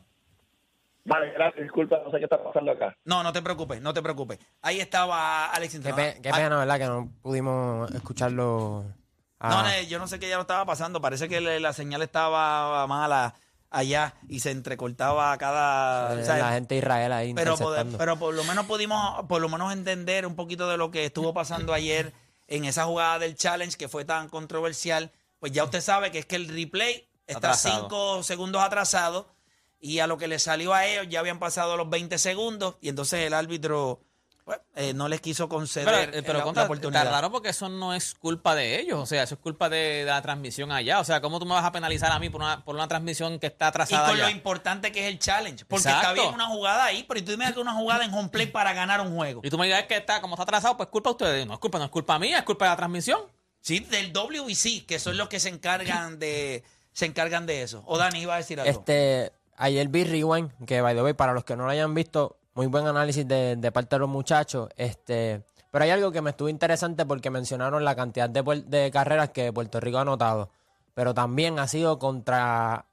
Vale, 1.06 1.32
gracias. 1.34 1.62
Disculpa, 1.62 2.00
no 2.04 2.10
sé 2.10 2.18
qué 2.18 2.24
está 2.24 2.44
pasando 2.44 2.72
acá. 2.72 2.98
No, 3.06 3.22
no 3.22 3.32
te 3.32 3.44
preocupes, 3.44 3.80
no 3.84 3.94
te 3.94 4.02
preocupes. 4.02 4.40
Ahí 4.64 4.80
estaba 4.80 5.52
Alex 5.52 5.80
Qué, 5.84 5.94
pe- 5.94 6.20
qué 6.24 6.30
Ah, 6.30 6.36
pena, 6.38 6.58
¿verdad? 6.58 6.80
Que 6.80 6.86
no 6.86 7.12
pudimos 7.22 7.92
escucharlo. 7.92 8.84
No, 8.84 8.94
ah, 9.40 9.64
no, 9.78 9.88
yo 9.88 10.00
no 10.00 10.08
sé 10.08 10.20
qué 10.20 10.28
ya 10.28 10.38
lo 10.38 10.42
estaba 10.42 10.66
pasando. 10.66 11.02
Parece 11.02 11.30
que 11.30 11.40
la 11.40 11.74
señal 11.74 12.02
estaba 12.02 12.88
mala 12.88 13.36
allá 13.72 14.14
y 14.28 14.42
se 14.42 14.52
entrecortaba 14.52 15.36
cada. 15.38 16.14
o 16.14 16.24
sea, 16.24 16.38
la 16.38 16.52
gente 16.52 16.76
de 16.76 16.80
Israel 16.80 17.12
ahí 17.14 17.34
pero, 17.34 17.56
pero 17.98 18.20
por 18.20 18.34
lo 18.36 18.44
menos 18.44 18.66
pudimos 18.66 19.26
por 19.28 19.42
lo 19.42 19.50
menos 19.50 19.74
entender 19.74 20.28
un 20.28 20.36
poquito 20.36 20.70
de 20.70 20.78
lo 20.78 20.92
que 20.92 21.06
estuvo 21.06 21.34
pasando 21.34 21.74
ayer 21.74 22.14
en 22.48 22.66
esa 22.66 22.86
jugada 22.86 23.18
del 23.18 23.36
challenge 23.36 23.78
que 23.78 23.88
fue 23.88 24.06
tan 24.06 24.30
controversial. 24.30 25.12
Pues 25.40 25.54
ya 25.54 25.64
usted 25.64 25.82
sabe 25.82 26.12
que 26.12 26.20
es 26.20 26.26
que 26.26 26.36
el 26.36 26.50
replay 26.50 27.08
está 27.26 27.50
Atrasado. 27.50 27.82
cinco 27.82 28.24
segundos 28.24 28.62
atrasado 28.62 29.34
y 29.80 30.00
a 30.00 30.06
lo 30.06 30.18
que 30.18 30.28
le 30.28 30.38
salió 30.38 30.74
a 30.74 30.86
ellos 30.86 31.08
ya 31.10 31.22
habían 31.22 31.40
pasado 31.40 31.76
los 31.78 31.90
20 31.90 32.20
segundos 32.20 32.76
y 32.82 32.90
entonces 32.90 33.22
el 33.22 33.34
árbitro 33.34 34.02
pues, 34.46 34.60
eh, 34.76 34.94
no 34.94 35.08
les 35.08 35.22
quiso 35.22 35.48
conceder 35.48 35.86
Pero, 35.86 36.18
eh, 36.18 36.24
pero 36.24 36.40
la, 36.40 36.44
contra, 36.44 36.64
la 36.64 36.66
oportunidad. 36.68 37.04
está 37.04 37.12
raro 37.14 37.32
porque 37.32 37.50
eso 37.50 37.70
no 37.70 37.94
es 37.94 38.16
culpa 38.16 38.56
de 38.56 38.80
ellos, 38.80 39.00
o 39.00 39.06
sea, 39.06 39.24
eso 39.24 39.36
es 39.36 39.42
culpa 39.42 39.70
de, 39.70 39.78
de 39.78 40.06
la 40.06 40.22
transmisión 40.22 40.72
allá. 40.72 41.00
O 41.00 41.04
sea, 41.04 41.22
¿cómo 41.22 41.40
tú 41.40 41.46
me 41.46 41.54
vas 41.54 41.66
a 41.66 41.72
penalizar 41.72 42.12
a 42.12 42.20
mí 42.20 42.30
por 42.30 42.42
una, 42.42 42.64
por 42.64 42.76
una 42.76 42.88
transmisión 42.88 43.40
que 43.40 43.48
está 43.48 43.66
Y 43.66 43.70
atrasada 43.70 44.08
con 44.08 44.16
allá? 44.16 44.26
lo 44.26 44.32
importante 44.32 44.92
que 44.92 45.08
es 45.08 45.14
el 45.14 45.20
challenge. 45.20 45.66
Porque 45.66 45.88
está 45.88 46.00
Exacto. 46.00 46.22
bien 46.22 46.34
una 46.34 46.48
jugada 46.48 46.86
ahí, 46.86 47.04
pero 47.08 47.24
tú 47.24 47.32
dime 47.32 47.54
que 47.54 47.60
una 47.60 47.74
jugada 47.74 48.04
en 48.06 48.14
home 48.14 48.30
play 48.30 48.48
para 48.48 48.74
ganar 48.74 49.02
un 49.02 49.16
juego. 49.16 49.42
Y 49.44 49.50
tú 49.50 49.58
me 49.58 49.66
digas 49.66 49.84
que 49.86 49.98
está, 49.98 50.22
como 50.22 50.36
está 50.36 50.44
atrasado, 50.44 50.78
pues 50.78 50.90
culpa 50.90 51.10
de 51.10 51.12
ustedes. 51.14 51.48
No 51.48 51.54
es 51.54 51.60
culpa, 51.60 51.78
no 51.78 51.86
es 51.86 51.92
culpa 51.92 52.18
mía, 52.20 52.40
es 52.40 52.44
culpa 52.44 52.66
de 52.66 52.72
la 52.72 52.78
transmisión. 52.78 53.20
Sí, 53.62 53.80
del 53.80 54.12
WBC, 54.12 54.86
que 54.88 54.98
son 54.98 55.18
los 55.18 55.30
que 55.30 55.40
se 55.40 55.50
encargan 55.50 56.18
de 56.18 56.64
se 56.94 57.06
encargan 57.06 57.46
de 57.46 57.62
eso. 57.62 57.84
O 57.86 57.98
Dani 57.98 58.20
iba 58.22 58.34
a 58.34 58.38
decir 58.38 58.60
algo. 58.60 58.70
Este, 58.70 59.32
ayer 59.56 59.88
vi 59.88 60.04
Rewind, 60.04 60.52
que 60.66 60.82
by 60.82 60.96
the 60.96 61.04
way, 61.04 61.14
para 61.14 61.32
los 61.34 61.46
que 61.46 61.56
no 61.56 61.66
lo 61.66 61.70
hayan 61.70 61.94
visto, 61.94 62.38
muy 62.54 62.68
buen 62.68 62.88
análisis 62.88 63.28
de, 63.28 63.72
parte 63.74 63.96
de 63.96 64.00
los 64.00 64.10
muchachos. 64.10 64.70
Este, 64.76 65.44
pero 65.72 65.84
hay 65.84 65.92
algo 65.92 66.12
que 66.12 66.22
me 66.22 66.32
estuvo 66.32 66.50
interesante 66.50 67.06
porque 67.06 67.30
mencionaron 67.30 67.84
la 67.84 67.96
cantidad 67.96 68.30
de, 68.30 68.64
de 68.68 68.92
carreras 68.92 69.30
que 69.30 69.54
Puerto 69.54 69.80
Rico 69.80 69.98
ha 69.98 70.02
anotado. 70.02 70.50
Pero 70.94 71.14
también 71.14 71.60
ha 71.60 71.68
sido 71.68 71.98
contra 72.00 72.86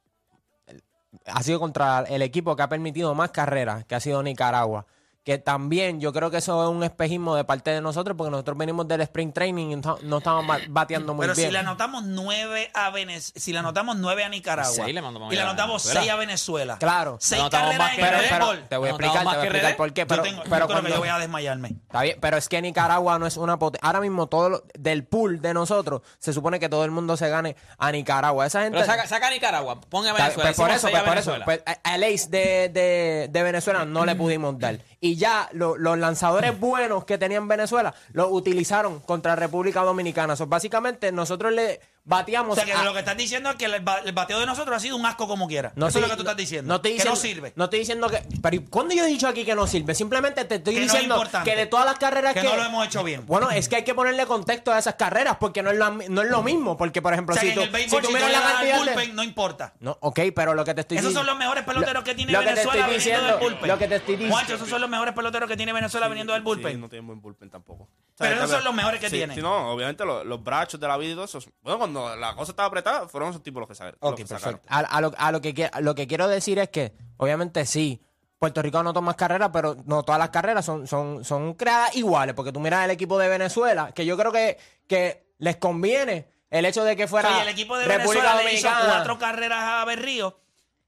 ha 1.26 1.42
sido 1.42 1.58
contra 1.58 2.00
el 2.00 2.22
equipo 2.22 2.54
que 2.54 2.62
ha 2.62 2.68
permitido 2.68 3.14
más 3.14 3.30
carreras, 3.30 3.84
que 3.84 3.94
ha 3.94 4.00
sido 4.00 4.22
Nicaragua. 4.22 4.86
Que 5.28 5.36
también 5.36 6.00
yo 6.00 6.10
creo 6.10 6.30
que 6.30 6.38
eso 6.38 6.62
es 6.64 6.70
un 6.74 6.82
espejismo 6.82 7.36
de 7.36 7.44
parte 7.44 7.70
de 7.70 7.82
nosotros, 7.82 8.16
porque 8.16 8.30
nosotros 8.30 8.56
venimos 8.56 8.88
del 8.88 9.02
Spring 9.02 9.30
Training 9.30 9.72
y 9.72 9.76
no, 9.76 10.16
estamos 10.16 10.46
bateando 10.70 11.12
muy 11.12 11.24
Pero 11.24 11.34
bien. 11.34 11.48
si 11.48 11.52
le 11.52 11.58
anotamos 11.58 12.02
nueve 12.04 12.70
a 12.72 12.88
Venez 12.88 13.34
si 13.36 13.52
le 13.52 13.58
anotamos 13.58 13.98
nueve 13.98 14.24
a 14.24 14.30
Nicaragua 14.30 14.72
Seis 14.72 14.86
le 14.86 14.90
y 14.92 15.36
le 15.36 15.42
anotamos 15.42 15.82
Venezuela. 15.84 16.00
seis 16.00 16.10
a 16.10 16.16
Venezuela. 16.16 16.78
Claro. 16.78 17.18
Seis 17.20 17.44
carreras 17.50 17.76
más 17.78 17.90
en 17.90 17.96
que 17.96 18.02
pero, 18.02 18.16
el 18.16 18.24
pero 18.30 18.68
te 18.70 18.76
voy 18.78 18.88
a 18.88 18.92
¿No 18.92 18.96
explicar, 18.96 19.18
te 19.18 19.24
voy 19.28 19.36
a 19.36 19.42
explicar 19.42 19.76
por 19.76 19.92
qué. 19.92 20.00
Yo 20.00 20.06
Pero, 20.06 20.22
tengo- 20.22 20.36
yo 20.38 20.42
pero 20.44 20.56
creo 20.56 20.66
que 20.68 20.72
cuando- 20.72 20.88
yo 20.88 20.98
voy 20.98 21.08
a 21.10 21.18
desmayarme. 21.18 21.68
Está 21.68 22.02
bien, 22.04 22.18
pero 22.22 22.36
es 22.38 22.48
que 22.48 22.62
Nicaragua 22.62 23.18
no 23.18 23.26
es 23.26 23.36
una 23.36 23.58
potencia. 23.58 23.86
Ahora 23.86 24.00
mismo 24.00 24.28
todo 24.28 24.48
lo- 24.48 24.62
del 24.78 25.04
pool 25.04 25.42
de 25.42 25.52
nosotros 25.52 26.00
se 26.18 26.32
supone 26.32 26.58
que 26.58 26.70
todo 26.70 26.86
el 26.86 26.90
mundo 26.90 27.18
se 27.18 27.28
gane 27.28 27.54
a 27.76 27.92
Nicaragua. 27.92 28.46
Esa 28.46 28.62
gente. 28.62 28.78
Pero 28.78 28.90
saca, 28.90 29.06
saca 29.06 29.26
a 29.26 29.30
Nicaragua, 29.30 29.78
ponga 29.90 30.08
a 30.08 30.14
Venezuela. 30.14 30.34
pues 30.42 30.56
por 30.56 30.68
decimos 30.70 30.70
eso, 30.78 30.88
pues 30.90 31.02
por 31.02 31.18
eso. 31.18 31.44
Pues 31.44 31.62
al 31.84 32.02
ace 32.02 32.28
de, 32.30 32.70
de- 32.70 33.28
de 33.30 33.42
Venezuela 33.42 33.84
no 33.84 34.06
le 34.06 34.14
pudimos 34.16 34.58
dar. 34.58 34.78
Y 35.00 35.16
ya 35.18 35.48
lo- 35.52 35.76
los 35.76 35.98
lanzadores 35.98 36.58
buenos 36.58 37.04
que 37.04 37.18
tenían 37.18 37.48
Venezuela 37.48 37.94
los 38.12 38.28
utilizaron 38.30 39.00
contra 39.00 39.36
República 39.36 39.82
Dominicana. 39.82 40.36
So, 40.36 40.46
básicamente 40.46 41.12
nosotros 41.12 41.52
le 41.52 41.80
O 42.08 42.10
bateamos. 42.10 42.54
sea 42.54 42.64
que 42.64 42.72
a- 42.72 42.82
lo 42.84 42.94
que 42.94 43.00
estás 43.00 43.16
diciendo 43.18 43.50
es 43.50 43.56
que 43.56 43.66
el, 43.66 43.80
ba- 43.82 44.00
el 44.02 44.12
bateo 44.12 44.40
de 44.40 44.46
nosotros 44.46 44.74
ha 44.74 44.80
sido 44.80 44.96
un 44.96 45.04
asco 45.04 45.28
como 45.28 45.46
quiera. 45.46 45.72
No 45.76 45.88
Eso 45.88 45.98
estoy- 45.98 46.02
es 46.04 46.08
lo 46.08 46.12
que 46.14 46.16
tú 46.16 46.22
estás 46.22 46.36
diciendo. 46.38 46.68
No 46.68 46.76
estoy 46.76 46.90
que 46.92 46.94
diciendo, 46.94 47.14
no 47.14 47.20
sirve. 47.20 47.52
No 47.54 47.64
estoy 47.64 47.78
diciendo 47.80 48.08
que. 48.08 48.22
Pero 48.42 48.56
¿y 48.56 48.58
¿cuándo 48.60 48.94
yo 48.94 49.04
he 49.04 49.08
dicho 49.08 49.28
aquí 49.28 49.44
que 49.44 49.54
no 49.54 49.66
sirve? 49.66 49.94
Simplemente 49.94 50.44
te 50.46 50.54
estoy 50.56 50.72
Que 50.74 50.80
no 50.80 50.86
es 50.86 50.92
diciendo 50.92 51.22
que 51.44 51.54
de 51.54 51.66
todas 51.66 51.84
las 51.84 51.98
carreras 51.98 52.32
Que 52.32 52.40
que. 52.40 52.46
no 52.48 52.56
lo 52.56 52.64
hemos 52.64 52.86
hecho 52.86 53.04
bien. 53.04 53.26
Bueno, 53.26 53.50
es 53.50 53.68
que 53.68 53.76
hay 53.76 53.84
que 53.84 53.94
ponerle 53.94 54.24
contexto 54.26 54.72
a 54.72 54.78
esas 54.78 54.94
carreras 54.94 55.36
porque 55.38 55.62
no 55.62 55.70
es, 55.70 55.76
la- 55.76 55.90
no 55.90 56.22
es 56.22 56.30
lo 56.30 56.42
mismo. 56.42 56.76
Porque, 56.78 57.02
por 57.02 57.12
ejemplo, 57.12 57.34
o 57.34 57.38
sea 57.38 57.42
si 57.42 57.48
que 57.50 57.54
tú, 57.54 57.60
en 57.60 57.66
el 57.66 57.72
béisbol, 57.72 58.00
si 58.00 58.06
tú 58.06 58.08
si 58.08 58.14
miras 58.14 58.30
le 58.30 58.36
la 58.38 58.42
cantidad 58.52 58.84
de- 58.96 59.12
no 59.12 59.22
importa. 59.22 59.74
No, 59.80 59.98
ok, 60.00 60.20
pero 60.34 60.54
lo 60.54 60.64
que 60.64 60.74
te 60.74 60.80
estoy 60.80 60.96
Esos 60.98 61.10
diciendo. 61.10 61.20
son 61.20 61.26
los 61.26 61.38
mejores 61.38 61.64
peloteros 61.64 62.02
que 62.04 62.14
tiene 62.14 62.32
lo 62.32 62.40
que 62.40 62.46
Venezuela 62.46 62.86
viniendo 62.88 63.26
del 63.26 63.36
bullpen. 63.38 63.68
Lo 63.68 63.78
que 63.78 63.88
te 63.88 63.96
estoy 63.96 64.14
diciendo. 64.16 64.34
Juancho, 64.34 64.54
esos 64.54 64.68
son 64.68 64.80
los 64.80 64.88
mejores 64.90 65.14
peloteros 65.14 65.48
que 65.48 65.56
tiene 65.56 65.72
Venezuela 65.74 66.08
viniendo 66.08 66.32
del 66.32 66.42
bullpen. 66.42 66.72
Sí, 66.72 66.78
no 66.78 66.88
tienen 66.88 67.06
buen 67.06 67.20
bullpen 67.20 67.50
tampoco. 67.50 67.88
Pero 68.18 68.36
esos 68.36 68.50
son 68.50 68.64
los 68.64 68.74
mejores 68.74 69.00
que 69.00 69.08
sí, 69.10 69.16
tienen. 69.16 69.36
sí, 69.36 69.42
no, 69.42 69.70
obviamente 69.72 70.04
los, 70.04 70.26
los 70.26 70.42
brachos 70.42 70.78
de 70.80 70.88
la 70.88 70.96
vida 70.96 71.12
y 71.12 71.14
todo 71.14 71.24
eso. 71.24 71.38
Bueno, 71.62 71.78
cuando 71.78 72.16
la 72.16 72.34
cosa 72.34 72.52
estaba 72.52 72.66
apretada, 72.66 73.08
fueron 73.08 73.30
esos 73.30 73.42
tipos 73.42 73.60
los 73.60 73.68
que, 73.68 73.74
sa- 73.74 73.86
los 73.86 73.94
Ok, 74.00 74.16
que 74.16 74.24
perfecto. 74.26 74.60
sacaron. 74.64 74.86
A, 74.90 74.96
a 74.96 75.00
lo, 75.00 75.12
a 75.16 75.32
lo 75.32 75.40
que, 75.40 75.54
qui- 75.54 75.80
lo 75.80 75.94
que 75.94 76.06
quiero 76.06 76.26
decir 76.28 76.58
es 76.58 76.68
que, 76.68 76.92
obviamente, 77.16 77.64
sí. 77.66 78.00
Puerto 78.40 78.62
Rico 78.62 78.78
anotó 78.78 79.02
más 79.02 79.16
carreras, 79.16 79.50
pero 79.52 79.76
no 79.86 80.04
todas 80.04 80.18
las 80.20 80.30
carreras 80.30 80.64
son, 80.64 80.86
son, 80.86 81.24
son 81.24 81.54
creadas 81.54 81.96
iguales. 81.96 82.36
Porque 82.36 82.52
tú 82.52 82.60
miras 82.60 82.84
el 82.84 82.92
equipo 82.92 83.18
de 83.18 83.28
Venezuela, 83.28 83.90
que 83.92 84.06
yo 84.06 84.16
creo 84.16 84.30
que, 84.30 84.56
que 84.86 85.32
les 85.38 85.56
conviene 85.56 86.28
el 86.48 86.64
hecho 86.64 86.84
de 86.84 86.94
que 86.94 87.08
fuera 87.08 87.30
Oye, 87.32 87.42
el 87.42 87.48
equipo 87.48 87.76
de 87.76 87.86
República 87.86 88.36
Venezuela 88.36 88.42
le 88.44 88.54
hizo 88.54 88.68
cuatro 88.86 89.18
carreras 89.18 89.58
a 89.64 89.84
Berrío 89.84 90.38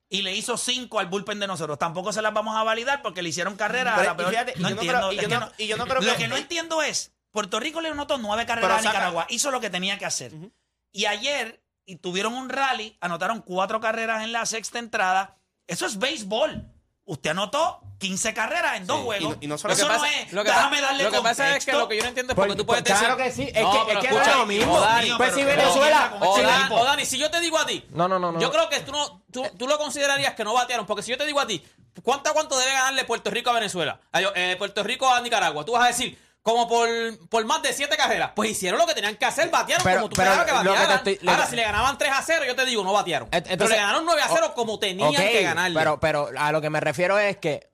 y 0.09 0.23
le 0.23 0.33
hizo 0.37 0.57
cinco 0.57 1.01
al 1.01 1.07
bullpen 1.07 1.41
de 1.41 1.49
nosotros. 1.49 1.77
Tampoco 1.77 2.13
se 2.13 2.23
las 2.23 2.33
vamos 2.33 2.57
a 2.57 2.63
validar 2.63 3.03
porque 3.03 3.21
le 3.21 3.31
hicieron 3.31 3.57
carreras 3.57 3.99
a 3.99 4.05
la 4.05 4.17
peor. 4.17 4.31
fíjate, 4.31 4.55
y 4.57 4.61
no 4.63 4.69
yo 4.69 4.75
no 4.77 4.81
entiendo. 4.83 5.09
creo- 5.09 5.13
y 5.13 5.17
yo 5.29 5.41
no- 5.41 5.53
y 5.59 5.67
yo 5.67 5.77
no 5.77 5.87
creo 5.87 6.01
Lo 6.03 6.13
que- 6.13 6.19
que 6.19 6.29
no 6.29 6.37
entiendo 6.37 6.83
es, 6.83 7.13
Puerto 7.31 7.61
Rico 7.61 7.81
le 7.81 7.89
anotó 7.91 8.19
nueve 8.19 8.45
Pero 8.47 8.61
carreras 8.61 8.79
a 8.81 8.83
saca- 8.83 8.93
Nicaragua. 8.93 9.27
Hizo 9.29 9.51
lo 9.51 9.61
que 9.61 9.71
tenía 9.71 9.99
que 9.99 10.07
hacer. 10.07 10.33
Y 10.93 11.07
ayer 11.07 11.63
y 11.87 11.97
tuvieron 11.97 12.35
un 12.35 12.49
rally, 12.49 12.97
anotaron 13.01 13.41
cuatro 13.43 13.81
carreras 13.81 14.23
en 14.23 14.33
la 14.33 14.47
sexta 14.47 14.79
entrada. 14.79 15.37
Eso 15.67 15.87
es 15.87 15.99
béisbol. 15.99 16.65
Usted 17.05 17.31
anotó 17.31 17.81
15 17.99 18.33
carreras 18.35 18.77
en 18.77 18.87
dos 18.87 18.99
Sí, 18.99 19.03
y 19.03 19.05
juegos. 19.07 19.37
no- 19.37 19.39
y 19.43 19.47
no 19.49 19.59
solo 19.59 19.75
Eso 19.75 19.87
que 19.89 19.93
no 19.93 19.99
pasa- 20.01 20.21
es, 20.21 20.33
lo 20.33 20.45
que 20.45 20.51
déjame 20.51 20.81
darle 20.81 21.03
Lo 21.05 21.11
que 21.11 21.21
pasa 21.23 21.57
es 21.57 21.65
que 21.65 21.73
lo 21.73 21.89
que 21.89 21.97
yo 21.97 22.03
no 22.03 22.09
entiendo 22.11 22.33
es 22.33 22.37
porque 22.37 22.49
Por- 22.51 22.57
tú 22.57 22.67
puedes 22.67 22.83
por- 22.85 22.89
decir. 22.93 23.07
claro 23.07 23.17
que 23.21 23.33
sí, 23.33 23.43
es 23.43 23.53
que- 23.53 23.61
No, 23.63 23.73
es 23.73 23.79
pero 23.87 24.01
que 24.01 24.09
no 24.09 24.15
es 24.15 24.21
escucha, 24.23 24.39
lo 24.39 24.47
mismo. 24.47 24.75
o 24.75 24.81
Dani, 24.81 25.07
Mío, 25.07 25.17
Pues 25.17 25.31
pero- 25.31 25.41
si 25.41 25.45
Venezuela- 25.57 26.13
mierda 26.21 26.69
con 26.69 26.85
Dani, 26.85 27.07
si 27.07 27.19
yo 27.19 27.31
te 27.31 27.41
digo 27.41 27.59
a 27.59 27.67
ti, 27.67 27.85
No, 27.91 28.07
no, 28.07 28.19
no, 28.21 28.31
no. 28.31 28.41
yo 28.41 28.51
creo 28.53 28.69
que 28.69 28.81
tú, 28.81 28.93
no, 28.93 29.23
tú, 29.33 29.45
tú 29.59 29.67
lo 29.67 29.77
considerarías 29.79 30.35
que 30.35 30.45
no 30.45 30.53
batearon, 30.55 30.87
porque 30.87 31.03
si 31.03 31.11
yo 31.11 31.19
te 31.19 31.27
digo 31.27 31.41
a 31.41 31.47
ti, 31.49 31.65
¿cuánto 32.05 32.31
a 32.31 32.33
cuánto 32.33 32.57
debe 32.57 32.71
ganarle 32.73 33.05
Puerto 33.05 33.29
Rico 33.31 33.51
a 33.51 33.55
Venezuela? 33.55 33.99
Yo, 34.21 34.31
eh, 34.37 34.55
Puerto 34.57 34.85
Rico 34.85 35.13
a 35.13 35.21
Nicaragua. 35.21 35.65
Tú 35.65 35.73
vas 35.73 35.85
a 35.85 35.89
decir, 35.89 36.17
como 36.43 36.69
por, 36.69 36.89
por 37.29 37.45
más 37.45 37.63
de 37.63 37.73
siete 37.73 37.97
carreras. 37.97 38.33
Pues 38.35 38.51
hicieron 38.51 38.79
lo 38.79 38.87
que 38.87 38.95
tenían 38.95 39.17
que 39.17 39.25
hacer, 39.27 39.51
batearon 39.51 39.85
Pero- 39.85 39.97
como 39.99 40.09
tú 40.09 40.17
pero 40.17 40.31
que 40.45 40.53
batearan. 40.53 40.97
estoy- 40.99 41.29
Ahora, 41.29 41.45
que- 41.45 41.51
si 41.51 41.57
le 41.57 41.63
ganaban 41.63 41.99
3 41.99 42.11
a 42.13 42.23
0, 42.23 42.45
yo 42.47 42.57
te 42.57 42.65
digo, 42.67 42.83
no 42.83 42.93
batearon. 42.93 43.29
Pero 43.31 43.69
le 43.69 43.77
ganaron 43.77 44.05
9 44.07 44.23
a 44.23 44.29
0 44.29 44.53
como 44.55 44.79
tenían 44.79 45.13
que 45.15 45.43
ganarle. 45.43 45.79
Pero, 45.79 46.01
pero 46.01 46.29
a 46.39 46.51
lo 46.53 46.61
que 46.61 46.71
me 46.71 46.81
refiero 46.81 47.19
es 47.19 47.37
que 47.37 47.69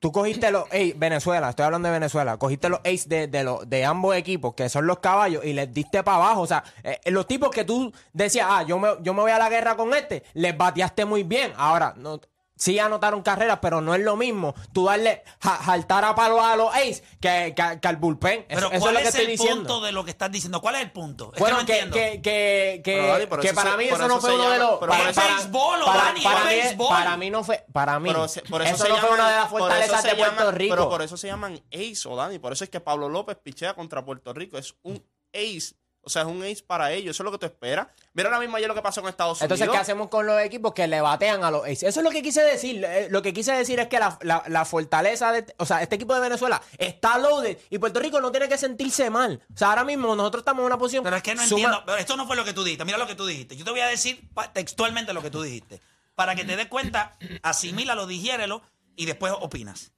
tú 0.00 0.12
cogiste 0.12 0.50
los 0.50 0.64
ace, 0.68 0.94
Venezuela, 0.96 1.50
estoy 1.50 1.64
hablando 1.66 1.88
de 1.88 1.92
Venezuela, 1.94 2.36
cogiste 2.36 2.68
los 2.68 2.80
ace 2.80 3.04
de, 3.08 3.26
de, 3.26 3.42
los- 3.44 3.68
de 3.68 3.84
ambos 3.84 4.14
equipos, 4.16 4.54
que 4.54 4.68
son 4.68 4.86
los 4.86 4.98
caballos, 5.00 5.44
y 5.44 5.52
les 5.52 5.72
diste 5.72 6.02
para 6.02 6.16
abajo. 6.18 6.42
O 6.42 6.46
sea, 6.46 6.62
eh, 6.82 6.98
los 7.06 7.26
tipos 7.26 7.50
que 7.50 7.64
tú 7.64 7.92
decías, 8.12 8.46
ah, 8.48 8.62
yo 8.64 8.78
me, 8.78 8.90
yo 9.02 9.14
me 9.14 9.22
voy 9.22 9.30
a 9.32 9.38
la 9.38 9.48
guerra 9.48 9.76
con 9.76 9.92
este, 9.94 10.24
les 10.34 10.56
bateaste 10.56 11.04
muy 11.04 11.22
bien. 11.22 11.52
Ahora, 11.56 11.94
no. 11.96 12.20
Sí 12.58 12.78
anotaron 12.78 13.22
carreras, 13.22 13.60
pero 13.62 13.80
no 13.80 13.94
es 13.94 14.00
lo 14.02 14.16
mismo 14.16 14.54
tú 14.72 14.86
darle 14.86 15.22
ja- 15.40 15.56
jaltar 15.56 16.04
a 16.04 16.14
palo 16.14 16.42
a 16.44 16.56
los 16.56 16.74
ace 16.74 17.02
que, 17.20 17.54
que- 17.56 17.78
que 17.80 17.88
al 17.88 17.96
bullpen. 17.96 18.40
Eso, 18.40 18.46
Pero 18.48 18.72
eso 18.72 18.80
¿cuál 18.80 18.96
es 18.96 18.98
lo 18.98 18.98
que 18.98 19.02
es 19.02 19.14
estoy 19.14 19.24
el 19.24 19.30
diciendo. 19.30 19.56
punto 19.62 19.80
de 19.80 19.92
lo 19.92 20.04
que 20.04 20.10
estás 20.10 20.30
diciendo? 20.32 20.60
¿Cuál 20.60 20.74
es 20.74 20.82
el 20.82 20.90
punto? 20.90 21.30
Es 21.34 21.38
Bueno, 21.38 21.58
que 21.58 21.62
no 21.62 21.66
que, 21.66 21.78
entiendo. 21.78 21.94
que, 22.22 22.80
que, 22.84 22.96
Dani, 23.06 23.26
para 23.26 23.42
se- 23.42 23.76
mí 23.78 23.84
eso 23.84 24.08
no 24.08 24.20
fue 24.20 24.30
se 24.30 24.36
uno 24.36 24.50
de 24.50 24.58
llama- 24.58 24.70
los. 24.70 24.80
para, 24.80 26.12
mí, 26.12 26.22
béisbol. 26.48 26.88
para 26.88 27.16
mí 27.16 27.30
no 27.30 27.44
fue. 27.44 27.64
Para 27.72 27.98
mí. 28.00 28.08
Pero 28.08 28.28
se- 28.28 28.42
por 28.42 28.62
eso, 28.62 28.74
eso 28.74 28.84
se 28.84 28.88
no 28.90 28.96
fue 28.98 29.10
una 29.10 29.30
de 29.30 29.36
las 29.36 29.48
fortalezas 29.48 30.02
de 30.02 30.14
Puerto 30.16 30.36
llaman- 30.40 30.54
Rico. 30.54 30.74
Pero 30.74 30.88
por 30.88 31.02
eso 31.02 31.16
se 31.16 31.26
llaman 31.28 31.62
ace 31.72 32.08
o 32.08 32.16
Dani. 32.16 32.38
Por 32.38 32.52
eso 32.52 32.64
es 32.64 32.70
que 32.70 32.80
Pablo 32.80 33.08
López 33.08 33.36
pichea 33.42 33.74
contra 33.74 34.04
Puerto 34.04 34.32
Rico. 34.32 34.58
Es 34.58 34.74
un 34.82 35.02
ace. 35.32 35.74
O 36.08 36.10
sea, 36.10 36.22
es 36.22 36.28
un 36.28 36.42
ace 36.42 36.62
para 36.66 36.90
ellos. 36.92 37.14
Eso 37.14 37.22
es 37.22 37.24
lo 37.26 37.30
que 37.32 37.38
tú 37.38 37.46
esperas. 37.46 37.86
Mira 38.14 38.28
ahora 38.28 38.40
mismo 38.40 38.56
ayer 38.56 38.66
lo 38.66 38.74
que 38.74 38.82
pasó 38.82 39.00
con 39.02 39.10
Estados 39.10 39.40
Entonces, 39.42 39.62
Unidos. 39.66 39.76
¿qué 39.76 39.80
hacemos 39.82 40.08
con 40.08 40.26
los 40.26 40.40
equipos 40.40 40.72
que 40.72 40.88
le 40.88 41.00
batean 41.00 41.44
a 41.44 41.50
los 41.50 41.64
Aces? 41.64 41.82
Eso 41.84 42.00
es 42.00 42.04
lo 42.04 42.10
que 42.10 42.22
quise 42.22 42.42
decir. 42.42 42.84
Eh, 42.84 43.08
Lo 43.10 43.22
que 43.22 43.32
quise 43.32 43.52
decir 43.52 43.78
es 43.78 43.88
que 43.88 43.98
la, 43.98 44.18
la- 44.22 44.42
la 44.48 44.64
fortaleza 44.64 45.30
de. 45.32 45.44
O 45.58 45.66
sea, 45.66 45.82
este 45.82 45.96
equipo 45.96 46.14
de 46.14 46.20
Venezuela 46.20 46.60
está 46.78 47.18
loaded 47.18 47.58
y 47.70 47.78
Puerto 47.78 48.00
Rico 48.00 48.20
no 48.20 48.30
tiene 48.32 48.48
que 48.48 48.58
sentirse 48.58 49.10
mal. 49.10 49.40
O 49.54 49.56
sea, 49.56 49.68
ahora 49.68 49.84
mismo 49.84 50.16
nosotros 50.16 50.40
estamos 50.40 50.62
en 50.62 50.66
una 50.66 50.78
posición. 50.78 51.04
Pero 51.04 51.16
es 51.16 51.22
que 51.22 51.34
no 51.34 51.42
suma- 51.42 51.50
entiendo. 51.60 51.82
Pero 51.86 51.98
esto 51.98 52.16
no 52.16 52.26
fue 52.26 52.36
lo 52.36 52.44
que 52.44 52.52
tú 52.54 52.64
dijiste. 52.64 52.84
Mira 52.84 52.98
lo 52.98 53.06
que 53.06 53.14
tú 53.14 53.26
dijiste. 53.26 53.56
Yo 53.56 53.64
te 53.64 53.70
voy 53.70 53.80
a 53.80 53.86
decir 53.86 54.28
textualmente 54.54 55.12
lo 55.12 55.22
que 55.22 55.30
tú 55.30 55.42
dijiste. 55.42 55.80
Para 56.14 56.34
que 56.34 56.44
te 56.44 56.56
des 56.56 56.66
cuenta, 56.66 57.16
asimílalo, 57.42 58.06
digiérelo 58.08 58.62
y 58.96 59.06
después 59.06 59.32
opinas. 59.38 59.92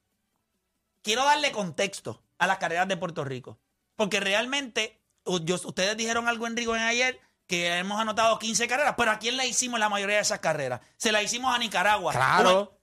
Quiero 1.03 1.25
darle 1.25 1.51
contexto 1.53 2.23
a 2.39 2.47
las 2.47 2.59
carreras 2.59 2.89
de 2.89 2.97
Puerto 2.97 3.25
Rico. 3.25 3.59
Porque 3.97 4.21
realmente, 4.21 5.00
yo- 5.25 5.55
ustedes 5.65 5.97
dijeron 5.97 6.29
algo 6.29 6.47
en 6.47 6.57
Rigo 6.57 6.75
en 6.77 6.83
ayer 6.83 7.19
que 7.47 7.79
hemos 7.79 8.01
anotado 8.01 8.39
15 8.39 8.69
carreras, 8.69 8.95
pero 8.97 9.11
¿a 9.11 9.19
quién 9.19 9.37
le 9.37 9.47
hicimos 9.47 9.81
la 9.81 9.89
mayoría 9.89 10.17
de 10.17 10.23
esas 10.23 10.39
carreras? 10.41 10.81
Se 10.97 11.11
la 11.13 11.23
hicimos 11.23 11.55
a 11.55 11.59
Nicaragua. 11.59 12.13
Claro. 12.13 12.77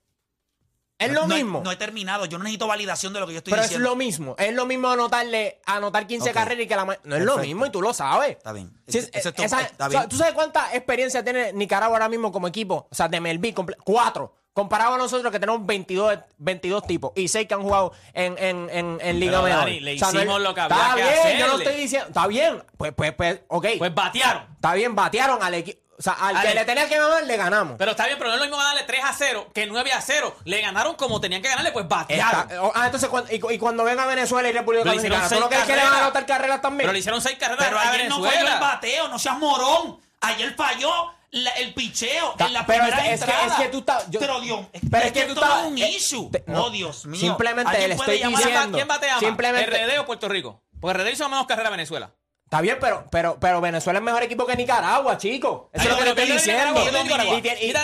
Es 0.98 1.12
lo 1.12 1.28
No 1.28 1.34
mismo. 1.36 1.60
No 1.64 1.70
he 1.70 1.76
terminado. 1.76 2.24
Yo 2.26 2.38
no 2.38 2.44
necesito 2.44 2.66
validación 2.66 3.12
de 3.12 3.20
lo 3.20 3.26
que 3.28 3.32
yo 3.34 3.38
estoy 3.38 3.52
pero 3.52 3.62
es 3.62 3.68
diciendo. 3.68 3.88
lo 3.90 3.94
mismo. 3.94 4.34
Es 4.36 4.52
lo 4.52 4.66
mismo 4.66 4.88
anotarle, 4.90 5.60
anotar 5.64 6.08
15 6.08 6.30
Ok. 6.30 6.34
carreras 6.34 6.64
y 6.64 6.66
que 6.68 6.74
la. 6.74 6.98
No 7.04 7.14
es 7.16 7.22
lo 7.22 7.38
mismo 7.38 7.66
y 7.66 7.70
tú 7.70 7.80
lo 7.80 7.94
sabes. 7.94 8.30
Está 8.30 8.50
bien. 8.52 8.72
Sí, 8.88 8.98
es 8.98 9.10
tu- 9.32 9.42
esa- 9.42 9.62
está 9.62 9.86
bien. 9.86 10.08
¿Tú 10.08 10.16
sabes 10.16 10.34
cuánta 10.34 10.74
experiencia 10.74 11.22
tiene 11.22 11.52
Nicaragua 11.52 11.96
ahora 11.96 12.08
mismo 12.08 12.32
como 12.32 12.48
equipo? 12.48 12.88
O 12.90 12.94
sea, 12.94 13.06
de 13.08 13.20
Melví, 13.20 13.54
cuatro. 13.84 14.34
Comparado 14.58 14.94
a 14.94 14.98
nosotros 14.98 15.30
que 15.30 15.38
tenemos 15.38 15.64
22, 15.64 16.18
22 16.38 16.84
tipos 16.84 17.12
y 17.14 17.28
seis 17.28 17.46
que 17.46 17.54
han 17.54 17.62
jugado 17.62 17.92
en, 18.12 18.36
en, 18.38 18.68
en, 18.72 18.98
en 19.00 19.20
Liga 19.20 19.40
Pero. 19.40 19.56
Dani, 19.56 19.78
le 19.78 19.94
O 19.94 19.98
sea, 20.00 20.10
no 20.10 20.18
hicimos 20.18 20.40
lo 20.40 20.52
que 20.52 20.60
Está 20.62 20.92
había 20.92 21.04
que 21.22 21.26
bien, 21.28 21.38
yo 21.38 21.46
no 21.46 21.58
estoy 21.58 21.74
diciendo. 21.76 22.08
Está 22.08 22.26
bien. 22.26 22.64
Pues, 22.76 22.92
pues, 22.92 23.12
pues, 23.12 23.40
ok. 23.46 23.66
Pues 23.78 23.94
batearon. 23.94 24.42
está 24.56 24.74
bien, 24.74 24.96
batearon 24.96 25.40
al 25.44 25.54
equipo. 25.54 25.78
O 25.96 26.02
sea, 26.02 26.14
al 26.14 26.36
Ale- 26.36 26.48
que 26.48 26.54
le 26.56 26.64
tenía 26.64 26.88
que 26.88 26.98
ganar, 26.98 27.22
le 27.24 27.36
ganamos. 27.36 27.76
Pero 27.78 27.92
está 27.92 28.06
bien, 28.06 28.18
pero 28.18 28.30
no 28.30 28.34
es 28.34 28.40
lo 28.40 28.46
mismo 28.46 28.56
ganarle 28.56 28.82
3 28.82 29.00
a 29.04 29.12
0 29.12 29.46
que 29.54 29.66
9 29.66 29.92
a 29.92 30.00
0. 30.00 30.36
Le 30.44 30.60
ganaron 30.60 30.96
como 30.96 31.20
tenían 31.20 31.40
que 31.40 31.48
ganarle, 31.48 31.70
pues 31.70 31.86
batearon. 31.86 32.40
Está- 32.42 32.62
oh, 32.62 32.72
ah, 32.74 32.86
entonces, 32.86 33.08
cuando, 33.08 33.32
y, 33.32 33.38
cu- 33.38 33.52
y 33.52 33.58
cuando 33.58 33.84
venga 33.84 34.06
Venezuela 34.06 34.48
y 34.48 34.52
República 34.52 34.84
Dominicana, 34.90 35.28
¿tú 35.28 35.38
no 35.38 35.48
crees 35.48 35.64
que 35.66 35.76
le 35.76 35.84
van 35.84 35.92
a 35.94 35.98
anotar 35.98 36.26
carreras 36.26 36.60
también? 36.60 36.86
Pero 36.86 36.92
le 36.94 36.98
hicieron 36.98 37.20
6 37.20 37.38
carreras 37.38 37.64
Pero 37.64 37.78
a 37.78 37.90
ayer 37.90 38.08
no 38.08 38.20
falló 38.24 38.48
el 38.54 38.60
bateo, 38.60 39.06
no 39.06 39.18
seas 39.20 39.38
morón. 39.38 39.98
Ayer 40.20 40.52
falló 40.56 40.90
la- 41.30 41.50
el 41.52 41.74
picheo 41.74 42.34
Ta- 42.38 42.46
en 42.46 42.52
la 42.54 42.64
pero 42.66 42.84
primera 42.84 43.06
es, 43.06 43.20
es 43.20 43.26
que, 43.26 43.46
es 43.46 43.52
que 43.54 43.68
tú 43.68 43.78
estás. 43.78 44.10
yo- 44.10 44.20
pero 44.20 44.40
Dios, 44.40 44.66
pero 44.90 45.06
es 45.06 45.12
que 45.12 45.24
tú 45.24 45.32
estás. 45.34 45.60
es 45.60 45.66
un 45.66 45.78
eh, 45.78 45.90
issue. 45.90 46.30
te- 46.30 46.44
no, 46.46 46.64
oh, 46.64 46.70
Dios 46.70 47.04
mío. 47.06 47.20
Simplemente 47.20 47.70
¿Alguien 47.70 47.88
le 47.90 47.94
estoy 47.96 48.18
llamar 48.18 48.40
a- 48.40 48.42
¿Quién, 48.42 48.52
ba- 48.54 48.58
diciendo. 48.58 48.78
quién 48.78 48.88
batea 48.88 49.14
más? 49.14 49.20
Simplemente- 49.20 49.86
¿RD 49.86 49.98
o 49.98 50.06
Puerto 50.06 50.28
Rico? 50.28 50.62
Porque 50.80 50.98
RD 51.02 51.12
hizo 51.12 51.28
menos 51.28 51.46
carreras 51.46 51.68
a 51.68 51.72
Venezuela. 51.72 52.14
Está 52.44 52.62
bien, 52.62 52.78
pero, 52.80 53.04
pero, 53.10 53.38
pero 53.38 53.60
Venezuela 53.60 53.98
es 53.98 54.04
mejor 54.04 54.22
equipo 54.22 54.46
que 54.46 54.56
Nicaragua, 54.56 55.18
chico. 55.18 55.68
Eso 55.74 55.82
Ay, 55.82 55.88
es 55.88 55.92
lo 55.92 55.98
que 55.98 56.04
te 56.04 56.08
estoy 56.10 56.24
quita 56.24 56.34
diciendo. 56.36 56.64
Nicaragua, 56.80 56.84
quita 56.84 57.02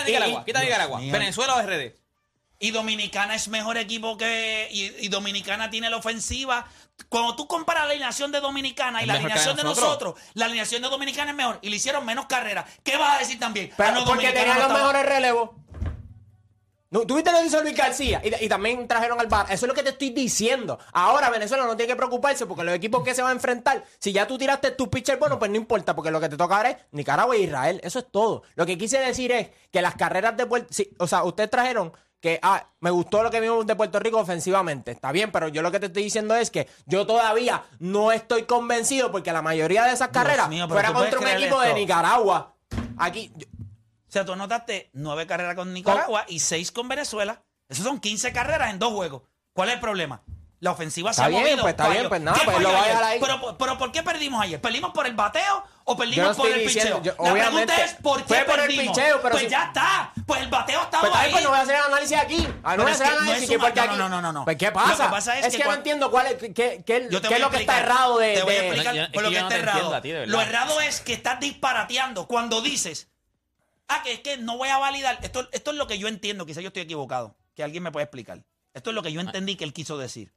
Nicaragua, 0.01 0.45
Quita 0.45 0.61
Nicaragua. 0.63 0.99
¿Venezuela 1.01 1.55
o 1.55 1.61
RD? 1.61 1.95
Y 2.57 2.71
Dominicana 2.71 3.35
es 3.35 3.47
mejor 3.49 3.77
equipo 3.77 4.17
que. 4.17 4.67
Y, 4.71 5.05
y 5.05 5.09
Dominicana 5.09 5.69
tiene 5.69 5.89
la 5.89 5.97
ofensiva. 5.97 6.65
Cuando 7.09 7.35
tú 7.35 7.47
comparas 7.47 7.85
la 7.85 7.91
alineación 7.91 8.31
de 8.31 8.39
Dominicana 8.39 9.03
y 9.03 9.05
la 9.05 9.13
alineación 9.15 9.55
de 9.55 9.63
nosotros. 9.63 9.87
nosotros, 9.87 10.15
la 10.33 10.45
alineación 10.45 10.81
de 10.81 10.89
Dominicana 10.89 11.31
es 11.31 11.37
mejor. 11.37 11.59
Y 11.61 11.69
le 11.69 11.75
hicieron 11.75 12.05
menos 12.05 12.25
carreras. 12.25 12.65
¿Qué 12.83 12.97
vas 12.97 13.15
a 13.15 13.19
decir 13.19 13.39
también? 13.39 13.71
Pero 13.75 13.89
Ah, 13.89 13.91
no, 13.93 14.05
porque 14.05 14.31
tenían 14.31 14.59
no 14.59 14.67
los 14.67 14.73
mejores 14.73 15.05
relevos. 15.05 15.49
No, 16.91 17.01
¿Tuviste 17.05 17.31
lo 17.31 17.39
que 17.39 17.45
hizo 17.47 17.61
Luis 17.61 17.75
García? 17.75 18.21
Y, 18.23 18.45
y 18.45 18.47
también 18.47 18.87
trajeron 18.87 19.19
al 19.19 19.27
bar. 19.27 19.47
Eso 19.49 19.65
es 19.65 19.67
lo 19.67 19.73
que 19.73 19.83
te 19.83 19.89
estoy 19.89 20.11
diciendo. 20.11 20.79
Ahora 20.93 21.29
Venezuela 21.29 21.65
no 21.65 21.75
tiene 21.75 21.91
que 21.91 21.97
preocuparse 21.97 22.45
porque 22.45 22.63
los 22.63 22.73
equipos 22.73 23.03
que 23.03 23.13
se 23.13 23.21
van 23.21 23.31
a 23.31 23.33
enfrentar, 23.33 23.83
si 23.99 24.13
ya 24.13 24.25
tú 24.27 24.37
tiraste 24.37 24.71
tu 24.71 24.89
pitcher 24.89 25.17
bueno, 25.17 25.37
pues 25.37 25.51
no 25.51 25.57
importa, 25.57 25.93
porque 25.95 26.11
lo 26.11 26.21
que 26.21 26.29
te 26.29 26.37
toca 26.37 26.55
ahora 26.55 26.69
es 26.69 26.77
Nicaragua 26.91 27.35
e 27.35 27.39
Israel. 27.39 27.81
Eso 27.83 27.99
es 27.99 28.09
todo. 28.09 28.43
Lo 28.55 28.65
que 28.65 28.77
quise 28.77 28.99
decir 28.99 29.31
es 29.33 29.49
que 29.71 29.81
las 29.81 29.95
carreras 29.95 30.37
de 30.37 30.45
Puerto 30.45 30.73
O 30.99 31.07
sea, 31.07 31.23
ustedes 31.23 31.49
trajeron 31.49 31.91
que 32.25 32.39
ah, 32.41 32.67
me 32.79 32.89
gustó 32.89 33.21
lo 33.21 33.29
que 33.29 33.39
vimos 33.39 33.67
de 33.67 33.75
Puerto 33.75 33.99
Rico 33.99 34.17
ofensivamente. 34.17 34.89
Está 34.91 35.11
bien, 35.11 35.31
pero 35.31 35.47
yo 35.47 35.61
lo 35.61 35.71
que 35.71 35.79
te 35.79 35.85
estoy 35.85 36.01
diciendo 36.05 36.35
es 36.35 36.49
que 36.49 36.67
yo 36.87 37.05
todavía 37.05 37.63
no 37.77 38.11
estoy 38.11 38.45
convencido 38.45 39.11
porque 39.11 39.31
la 39.31 39.43
mayoría 39.43 39.83
de 39.83 39.89
esas 39.93 40.11
Dios 40.11 40.23
carreras 40.23 40.49
mío, 40.49 40.65
pero 40.67 40.73
fuera 40.73 40.87
tú 40.89 40.93
contra 40.95 41.19
un 41.19 41.23
creer 41.23 41.39
equipo 41.39 41.59
de 41.61 41.67
esto. 41.67 41.77
Nicaragua. 41.79 42.55
Aquí, 42.97 43.31
yo- 43.35 43.45
O 44.07 44.11
sea, 44.15 44.25
tú 44.25 44.33
anotaste 44.33 44.89
nueve 44.93 45.27
carreras 45.27 45.53
con 45.53 45.71
Nicaragua 45.71 46.25
y 46.27 46.39
seis 46.39 46.71
con 46.71 46.87
Venezuela. 46.87 47.43
Esos 47.69 47.85
son 47.85 47.99
15 47.99 48.33
carreras 48.33 48.71
en 48.71 48.79
dos 48.79 48.91
juegos. 48.93 49.21
¿Cuál 49.53 49.69
es 49.69 49.75
el 49.75 49.81
problema? 49.81 50.23
La 50.61 50.71
ofensiva 50.71 51.11
se 51.11 51.21
Está 51.21 51.25
ha 51.25 51.27
bien, 51.29 51.41
movido. 51.41 51.61
pues, 51.63 51.71
está 51.73 51.89
bien, 51.89 52.07
pues 52.09 52.21
nada, 52.21 52.39
¿Qué 52.39 52.45
pues 52.45 52.59
lo 52.61 52.69
voy 52.69 52.77
a 52.79 52.83
dejar 52.83 53.03
ahí. 53.03 53.19
Pero, 53.19 53.57
pero 53.57 53.77
¿por 53.77 53.91
qué 53.91 54.01
perdimos 54.03 54.41
ayer? 54.41 54.59
¿Perdimos 54.61 54.91
por 54.93 55.05
el 55.05 55.13
bateo 55.13 55.63
o 55.83 55.97
perdimos 55.97 56.29
no 56.29 56.43
por 56.43 56.49
el 56.51 56.59
diciendo- 56.65 56.97
picheo? 57.01 57.13
yo- 57.15 57.23
la 57.23 57.31
obviamente, 57.31 57.73
pregunta 57.73 57.83
es 57.85 57.93
¿por 58.01 58.17
qué 58.23 58.27
fue 58.35 58.43
por 58.45 58.53
el 58.55 58.61
perdimos? 58.61 58.97
picheo, 58.97 59.21
pero 59.21 59.31
pues 59.33 59.43
si- 59.43 59.49
ya 59.49 59.63
está. 59.65 60.13
Pues 60.25 60.41
el 60.41 60.47
bateo 60.47 60.81
estaba 60.81 61.01
Pues, 61.01 61.11
está 61.11 61.19
ahí. 61.21 61.27
bien, 61.27 61.31
pues 61.33 61.43
no 61.43 61.49
voy 61.49 61.59
a 61.59 61.61
hacer 61.61 61.75
el 61.75 61.81
análisis 61.81 62.17
aquí. 62.17 62.47
Ah, 62.63 62.77
no 62.77 62.83
voy 62.83 62.91
a 62.91 62.95
hacer 62.95 63.07
no 63.07 63.13
análisis 63.19 63.43
es 63.43 63.49
que 63.49 63.55
un- 63.57 63.61
porque 63.61 63.79
no, 63.81 63.85
aquí- 63.85 63.97
no, 63.97 64.09
no, 64.09 64.21
no, 64.21 64.31
no. 64.33 64.45
Pues, 64.45 64.57
¿qué 64.57 64.65
Lo 64.67 64.73
pasa? 64.73 65.03
que 65.05 65.09
pasa 65.11 65.39
es 65.39 65.45
es 65.45 65.51
que 65.51 65.61
que, 65.61 65.67
no 65.67 65.73
entiendo 65.73 66.09
cuál 66.09 66.27
es, 66.27 66.35
qué, 66.37 66.83
qué, 66.85 66.97
es 66.97 67.11
lo 67.11 67.49
que 67.51 67.57
está 67.57 67.79
errado 67.79 68.17
de... 68.17 68.33
Te 68.35 68.43
voy 68.43 68.55
a 68.55 68.63
explicar 68.65 68.95
No, 68.95 69.11
por 69.11 69.23
lo 69.23 69.29
que 69.29 69.35
está 69.35 69.49
no 69.49 69.55
errado. 69.55 70.01
Lo 70.25 70.41
errado 70.41 70.79
es 70.81 71.01
que 71.01 71.13
estás 71.13 71.39
disparateando 71.41 72.27
cuando 72.27 72.61
dices, 72.61 73.09
ah, 73.89 74.01
que 74.03 74.13
es 74.13 74.19
que 74.21 74.37
no 74.37 74.57
voy 74.57 74.69
a 74.69 74.77
validar. 74.77 75.19
Esto, 75.21 75.47
esto 75.51 75.71
es 75.71 75.77
lo 75.77 75.85
que 75.85 75.99
yo 75.99 76.07
entiendo, 76.07 76.45
quizás 76.45 76.63
yo 76.63 76.67
estoy 76.69 76.83
equivocado, 76.83 77.35
que 77.55 77.61
alguien 77.63 77.83
me 77.83 77.91
puede 77.91 78.05
explicar. 78.05 78.41
Esto 78.73 78.89
es 78.89 78.93
lo 78.95 79.03
que 79.03 79.11
yo 79.13 79.21
entendí 79.21 79.55
que 79.57 79.63
él 79.65 79.73
quiso 79.73 79.97
decir. 79.97 80.33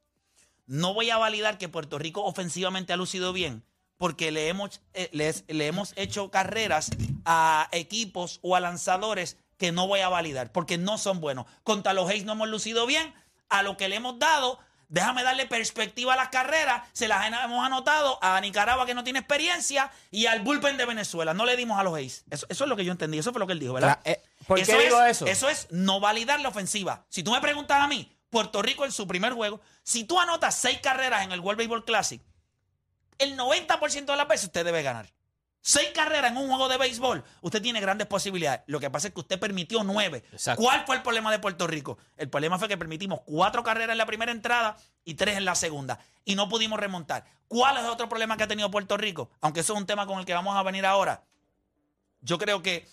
No 0.69 0.93
voy 0.93 1.09
a 1.09 1.17
validar 1.17 1.57
que 1.57 1.67
Puerto 1.67 1.97
Rico 1.97 2.23
ofensivamente 2.23 2.93
ha 2.93 2.95
lucido 2.95 3.33
bien 3.33 3.63
porque 3.97 4.31
le 4.31 4.47
hemos, 4.49 4.81
eh, 4.93 5.09
les- 5.11 5.43
le 5.47 5.65
hemos 5.65 5.93
hecho 5.95 6.29
carreras 6.29 6.91
a 7.25 7.67
equipos 7.71 8.39
o 8.43 8.55
a 8.55 8.59
lanzadores 8.59 9.35
que 9.57 9.71
no 9.71 9.87
voy 9.87 10.01
a 10.01 10.09
validar 10.09 10.51
porque 10.51 10.77
no 10.77 10.97
son 10.99 11.19
buenos. 11.21 11.47
Contra 11.63 11.93
los 11.93 12.07
Hayes 12.09 12.23
no 12.23 12.33
hemos 12.33 12.47
lucido 12.49 12.85
bien. 12.85 13.13
A 13.49 13.63
lo 13.63 13.77
que 13.77 13.89
le 13.89 13.95
hemos 13.95 14.19
dado, 14.19 14.59
déjame 14.89 15.23
darle 15.23 15.47
perspectiva 15.47 16.13
a 16.13 16.15
las 16.15 16.29
carreras. 16.29 16.83
Se 16.93 17.07
las 17.07 17.25
hemos 17.25 17.65
anotado 17.65 18.19
a 18.21 18.39
Nicaragua 18.39 18.85
que 18.85 18.93
no 18.93 19.03
tiene 19.03 19.19
experiencia 19.19 19.91
y 20.11 20.27
al 20.27 20.41
bullpen 20.41 20.77
de 20.77 20.85
Venezuela. 20.85 21.33
No 21.33 21.45
le 21.47 21.57
dimos 21.57 21.79
a 21.79 21.83
los 21.83 21.95
Hayes. 21.95 22.25
Eso, 22.29 22.45
eso 22.47 22.63
es 22.65 22.69
lo 22.69 22.75
que 22.75 22.85
yo 22.85 22.91
entendí. 22.91 23.17
Eso 23.17 23.31
fue 23.31 23.39
lo 23.39 23.47
que 23.47 23.53
él 23.53 23.59
dijo, 23.59 23.73
¿verdad? 23.73 23.99
Eh, 24.05 24.21
¿por 24.47 24.59
qué 24.59 24.65
digo 24.83 25.01
es, 25.01 25.17
eso? 25.17 25.25
Eso 25.25 25.49
es 25.49 25.67
no 25.71 25.99
validar 25.99 26.39
la 26.41 26.49
ofensiva. 26.49 27.05
Si 27.09 27.23
tú 27.23 27.31
me 27.31 27.41
preguntas 27.41 27.81
a 27.81 27.87
mí, 27.87 28.15
Puerto 28.29 28.61
Rico 28.61 28.85
en 28.85 28.91
su 28.91 29.07
primer 29.07 29.33
juego, 29.33 29.61
si 29.83 30.03
tú 30.03 30.19
anotas 30.19 30.55
seis 30.55 30.79
carreras 30.81 31.23
en 31.23 31.31
el 31.31 31.39
World 31.39 31.59
Baseball 31.59 31.85
Classic, 31.85 32.21
el 33.17 33.37
90% 33.37 34.05
de 34.05 34.15
las 34.15 34.27
veces 34.27 34.45
usted 34.45 34.65
debe 34.65 34.83
ganar. 34.83 35.11
Seis 35.61 35.89
carreras 35.93 36.31
en 36.31 36.37
un 36.37 36.47
juego 36.47 36.69
de 36.69 36.77
béisbol, 36.77 37.23
usted 37.41 37.61
tiene 37.61 37.81
grandes 37.81 38.07
posibilidades. 38.07 38.61
Lo 38.67 38.79
que 38.79 38.89
pasa 38.89 39.09
es 39.09 39.13
que 39.13 39.19
usted 39.19 39.39
permitió 39.39 39.83
nueve. 39.83 40.23
Exacto. 40.31 40.63
¿Cuál 40.63 40.85
fue 40.85 40.95
el 40.95 41.01
problema 41.01 41.31
de 41.31 41.39
Puerto 41.39 41.67
Rico? 41.67 41.97
El 42.15 42.29
problema 42.29 42.57
fue 42.57 42.69
que 42.69 42.77
permitimos 42.77 43.21
cuatro 43.25 43.61
carreras 43.61 43.91
en 43.91 43.97
la 43.97 44.05
primera 44.05 44.31
entrada 44.31 44.77
y 45.03 45.15
tres 45.15 45.35
en 45.37 45.43
la 45.43 45.55
segunda. 45.55 45.99
Y 46.23 46.35
no 46.35 46.47
pudimos 46.47 46.79
remontar. 46.79 47.25
¿Cuál 47.49 47.77
es 47.77 47.83
el 47.83 47.89
otro 47.89 48.07
problema 48.07 48.37
que 48.37 48.43
ha 48.43 48.47
tenido 48.47 48.71
Puerto 48.71 48.95
Rico? 48.95 49.31
Aunque 49.41 49.59
eso 49.59 49.73
es 49.73 49.79
un 49.79 49.85
tema 49.85 50.07
con 50.07 50.19
el 50.19 50.25
que 50.25 50.33
vamos 50.33 50.55
a 50.55 50.63
venir 50.63 50.85
ahora. 50.85 51.23
Yo 52.21 52.37
creo 52.37 52.63
que 52.63 52.87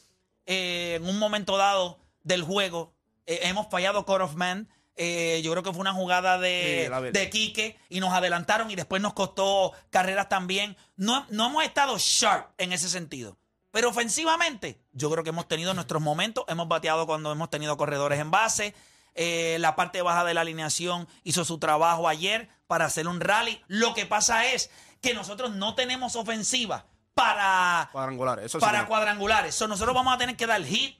eh, 0.47 0.95
en 0.97 1.09
un 1.09 1.19
momento 1.21 1.57
dado 1.57 1.99
del 2.25 2.43
juego 2.43 2.93
eh, 3.27 3.41
hemos 3.43 3.69
fallado 3.69 4.05
Core 4.05 4.25
of 4.25 4.35
Man. 4.35 4.69
Eh, 4.97 5.43
yo 5.45 5.51
creo 5.53 5.63
que 5.63 5.73
fue 5.73 5.81
una 5.81 5.93
jugada 5.93 6.39
de, 6.39 6.91
Sí, 6.91 7.11
de 7.13 7.31
Quique 7.31 7.79
y 7.91 8.01
nos 8.01 8.15
adelantaron 8.15 8.71
y 8.71 8.77
después 8.77 9.03
nos 9.03 9.13
costó 9.13 9.73
carreras 9.91 10.29
también. 10.29 10.77
No, 10.97 11.27
no 11.29 11.47
hemos 11.47 11.65
estado 11.65 11.97
sharp 11.99 12.51
en 12.59 12.73
ese 12.73 12.89
sentido. 12.89 13.37
Pero 13.71 13.91
ofensivamente, 13.91 14.81
yo 14.93 15.11
creo 15.11 15.23
que 15.23 15.31
hemos 15.31 15.49
tenido 15.49 15.75
nuestros 15.75 16.01
momentos. 16.01 16.45
Hemos 16.49 16.67
bateado 16.67 17.07
cuando 17.07 17.31
hemos 17.31 17.51
tenido 17.51 17.77
corredores 17.77 18.19
en 18.19 18.31
base. 18.31 18.75
Eh, 19.15 19.59
la 19.61 19.77
parte 19.77 20.01
baja 20.01 20.25
de 20.25 20.35
la 20.35 20.43
alineación 20.43 21.07
hizo 21.25 21.45
su 21.45 21.59
trabajo 21.59 22.09
ayer 22.09 22.49
para 22.67 22.87
hacer 22.87 23.07
un 23.07 23.21
rally. 23.21 23.63
Lo 23.67 23.93
que 23.93 24.07
pasa 24.07 24.47
es 24.47 24.71
que 25.03 25.15
nosotros 25.15 25.55
no 25.55 25.75
tenemos 25.75 26.17
ofensiva 26.17 26.87
para 27.15 27.89
Cuadrangular, 27.93 28.41
eso 28.41 28.59
para 28.59 28.87
cuadrangulares. 28.87 29.55
So, 29.55 29.69
nosotros 29.69 29.95
vamos 29.95 30.15
a 30.15 30.19
tener 30.19 30.37
que 30.37 30.47
dar 30.47 30.63
hit, 30.63 30.99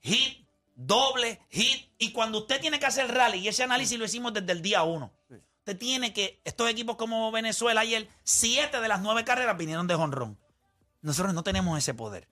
hit, 0.00 0.41
doble, 0.74 1.40
hit. 1.50 1.90
Y 1.98 2.12
cuando 2.12 2.38
usted 2.38 2.60
tiene 2.60 2.78
que 2.78 2.86
hacer 2.86 3.12
rally, 3.12 3.38
y 3.38 3.48
ese 3.48 3.62
análisis 3.62 3.98
lo 3.98 4.04
hicimos 4.04 4.32
desde 4.32 4.52
el 4.52 4.62
día 4.62 4.82
uno, 4.82 5.12
usted 5.58 5.78
tiene 5.78 6.12
que, 6.12 6.40
estos 6.44 6.68
equipos 6.68 6.96
como 6.96 7.30
Venezuela 7.32 7.80
ayer, 7.82 8.08
siete 8.24 8.80
de 8.80 8.88
las 8.88 9.00
nueve 9.00 9.24
carreras 9.24 9.56
vinieron 9.56 9.86
de 9.86 9.94
jonrón. 9.94 10.38
Nosotros 11.02 11.34
no 11.34 11.42
tenemos 11.42 11.76
ese 11.78 11.94
poder. 11.94 12.28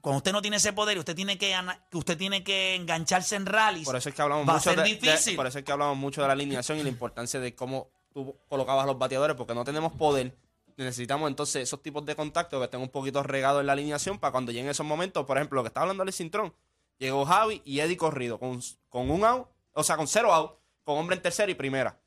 Cuando 0.00 0.18
usted 0.18 0.32
no 0.32 0.40
tiene 0.42 0.58
ese 0.58 0.72
poder 0.72 0.96
y 0.96 1.00
usted 1.00 1.16
tiene 1.16 1.38
que, 1.38 1.54
usted 1.92 2.16
tiene 2.16 2.44
que 2.44 2.76
engancharse 2.76 3.34
en 3.36 3.46
rallies, 3.46 3.84
Por 3.84 3.96
eso 3.96 4.08
es 4.08 4.14
que 4.14 4.22
hablamos 4.22 4.46
va 4.48 4.52
a 4.52 4.56
mucho 4.56 4.70
ser 4.70 4.76
de, 4.78 4.82
de- 4.84 4.94
difícil. 4.94 5.36
por 5.36 5.46
eso 5.46 5.58
es 5.58 5.64
que 5.64 5.72
hablamos 5.72 5.96
mucho 5.96 6.20
de 6.22 6.28
la 6.28 6.34
alineación 6.34 6.78
y 6.78 6.82
la 6.84 6.88
importancia 6.88 7.40
de 7.40 7.54
cómo 7.54 7.90
tú 8.14 8.36
colocabas 8.48 8.84
a 8.84 8.86
los 8.86 8.96
bateadores, 8.98 9.36
porque 9.36 9.54
no 9.54 9.64
tenemos 9.64 9.92
poder. 9.92 10.36
Necesitamos 10.76 11.28
entonces 11.28 11.64
esos 11.64 11.82
tipos 11.82 12.04
de 12.06 12.14
contactos 12.14 12.60
que 12.60 12.64
estén 12.64 12.80
un 12.80 12.88
poquito 12.88 13.24
regados 13.24 13.60
en 13.60 13.66
la 13.66 13.72
alineación 13.72 14.20
para 14.20 14.30
cuando 14.30 14.52
lleguen 14.52 14.70
esos 14.70 14.86
momentos. 14.86 15.26
Por 15.26 15.36
ejemplo, 15.36 15.56
lo 15.56 15.64
que 15.64 15.68
está 15.68 15.80
hablando 15.80 16.04
el 16.04 16.12
Cintrón. 16.12 16.54
Llegó 16.98 17.24
Javi 17.24 17.62
y 17.64 17.80
Eddie 17.80 17.96
corrido 17.96 18.38
con, 18.38 18.60
con 18.88 19.10
un 19.10 19.24
out, 19.24 19.48
o 19.72 19.84
sea, 19.84 19.96
con 19.96 20.08
cero 20.08 20.32
out, 20.34 20.58
con 20.84 20.98
hombre 20.98 21.16
en 21.16 21.22
tercera 21.22 21.50
y 21.50 21.54
primera. 21.54 21.98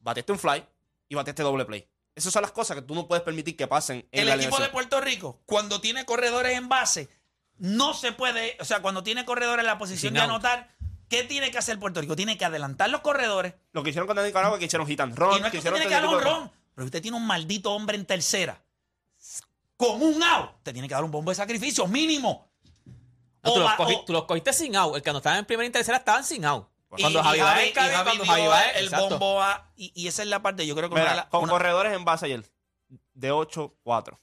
Bateaste 0.00 0.32
un 0.32 0.38
fly 0.38 0.64
y 1.08 1.14
bateaste 1.14 1.42
doble 1.42 1.64
play. 1.64 1.88
Esas 2.14 2.32
son 2.32 2.42
las 2.42 2.52
cosas 2.52 2.76
que 2.76 2.82
tú 2.82 2.94
no 2.94 3.08
puedes 3.08 3.24
permitir 3.24 3.56
que 3.56 3.66
pasen 3.66 4.06
en 4.12 4.20
El 4.20 4.28
la 4.28 4.34
equipo 4.36 4.58
de. 4.60 4.68
Puerto 4.68 5.00
Rico, 5.00 5.40
cuando 5.46 5.80
tiene 5.80 6.04
corredores 6.04 6.56
en 6.56 6.68
base, 6.68 7.08
no 7.58 7.92
se 7.92 8.12
puede, 8.12 8.56
o 8.60 8.64
sea, 8.64 8.82
cuando 8.82 9.02
tiene 9.02 9.24
corredores 9.24 9.62
en 9.62 9.66
la 9.66 9.78
posición 9.78 10.10
Sin 10.10 10.14
de 10.14 10.20
out. 10.20 10.30
anotar, 10.30 10.68
¿qué 11.08 11.24
tiene 11.24 11.50
que 11.50 11.58
hacer 11.58 11.80
Puerto 11.80 12.00
Rico? 12.00 12.14
Tiene 12.14 12.38
que 12.38 12.44
adelantar 12.44 12.90
los 12.90 13.00
corredores. 13.00 13.54
Lo 13.72 13.82
que 13.82 13.90
hicieron 13.90 14.06
con 14.06 14.22
Nicaragua, 14.24 14.58
que 14.60 14.66
hicieron 14.66 14.86
hit 14.86 15.00
and 15.00 15.16
run, 15.16 15.38
y 15.38 15.40
no 15.40 15.46
es 15.46 15.50
que 15.52 15.58
usted 15.58 15.70
hicieron 15.70 15.80
tiene 15.80 15.88
que 15.92 16.00
dar 16.00 16.06
un 16.06 16.20
ron, 16.20 16.52
pero 16.74 16.84
usted 16.84 17.02
tiene 17.02 17.16
un 17.16 17.26
maldito 17.26 17.72
hombre 17.72 17.96
en 17.96 18.06
tercera. 18.06 18.62
Con 19.76 20.00
un 20.00 20.22
out, 20.22 20.62
te 20.62 20.72
tiene 20.72 20.86
que 20.86 20.94
dar 20.94 21.02
un 21.02 21.10
bombo 21.10 21.32
de 21.32 21.34
sacrificio, 21.34 21.88
mínimo. 21.88 22.48
No, 23.44 23.50
O 23.50 23.54
tú, 23.54 23.60
los 23.60 23.68
va- 23.68 23.76
cogí- 23.76 23.96
o- 24.00 24.04
tú 24.04 24.12
los 24.12 24.24
cogiste 24.24 24.52
sin 24.52 24.74
out. 24.76 24.96
El 24.96 25.02
que 25.02 25.12
no 25.12 25.18
estaba 25.18 25.38
en 25.38 25.44
primera 25.44 25.66
y 25.68 25.70
tercera 25.70 25.98
estaban 25.98 26.24
sin 26.24 26.44
out. 26.44 26.66
Cuando 26.88 27.22
Javi 27.22 27.40
Javi 27.40 27.72
cuando 27.72 28.24
Javi 28.24 28.42
el 28.76 28.84
exacto. 28.84 29.08
bombo 29.18 29.42
a, 29.42 29.68
y, 29.76 29.90
y 29.96 30.06
esa 30.08 30.22
es 30.22 30.28
la 30.28 30.40
parte, 30.42 30.64
yo 30.66 30.76
creo 30.76 30.88
que 30.88 30.94
una 30.94 31.02
Mira, 31.04 31.16
las- 31.16 31.26
con 31.26 31.42
una- 31.42 31.52
corredores 31.52 31.92
en 31.92 32.04
base 32.04 32.26
ayer, 32.26 32.48
de 33.14 33.32
8-4. 33.32 34.18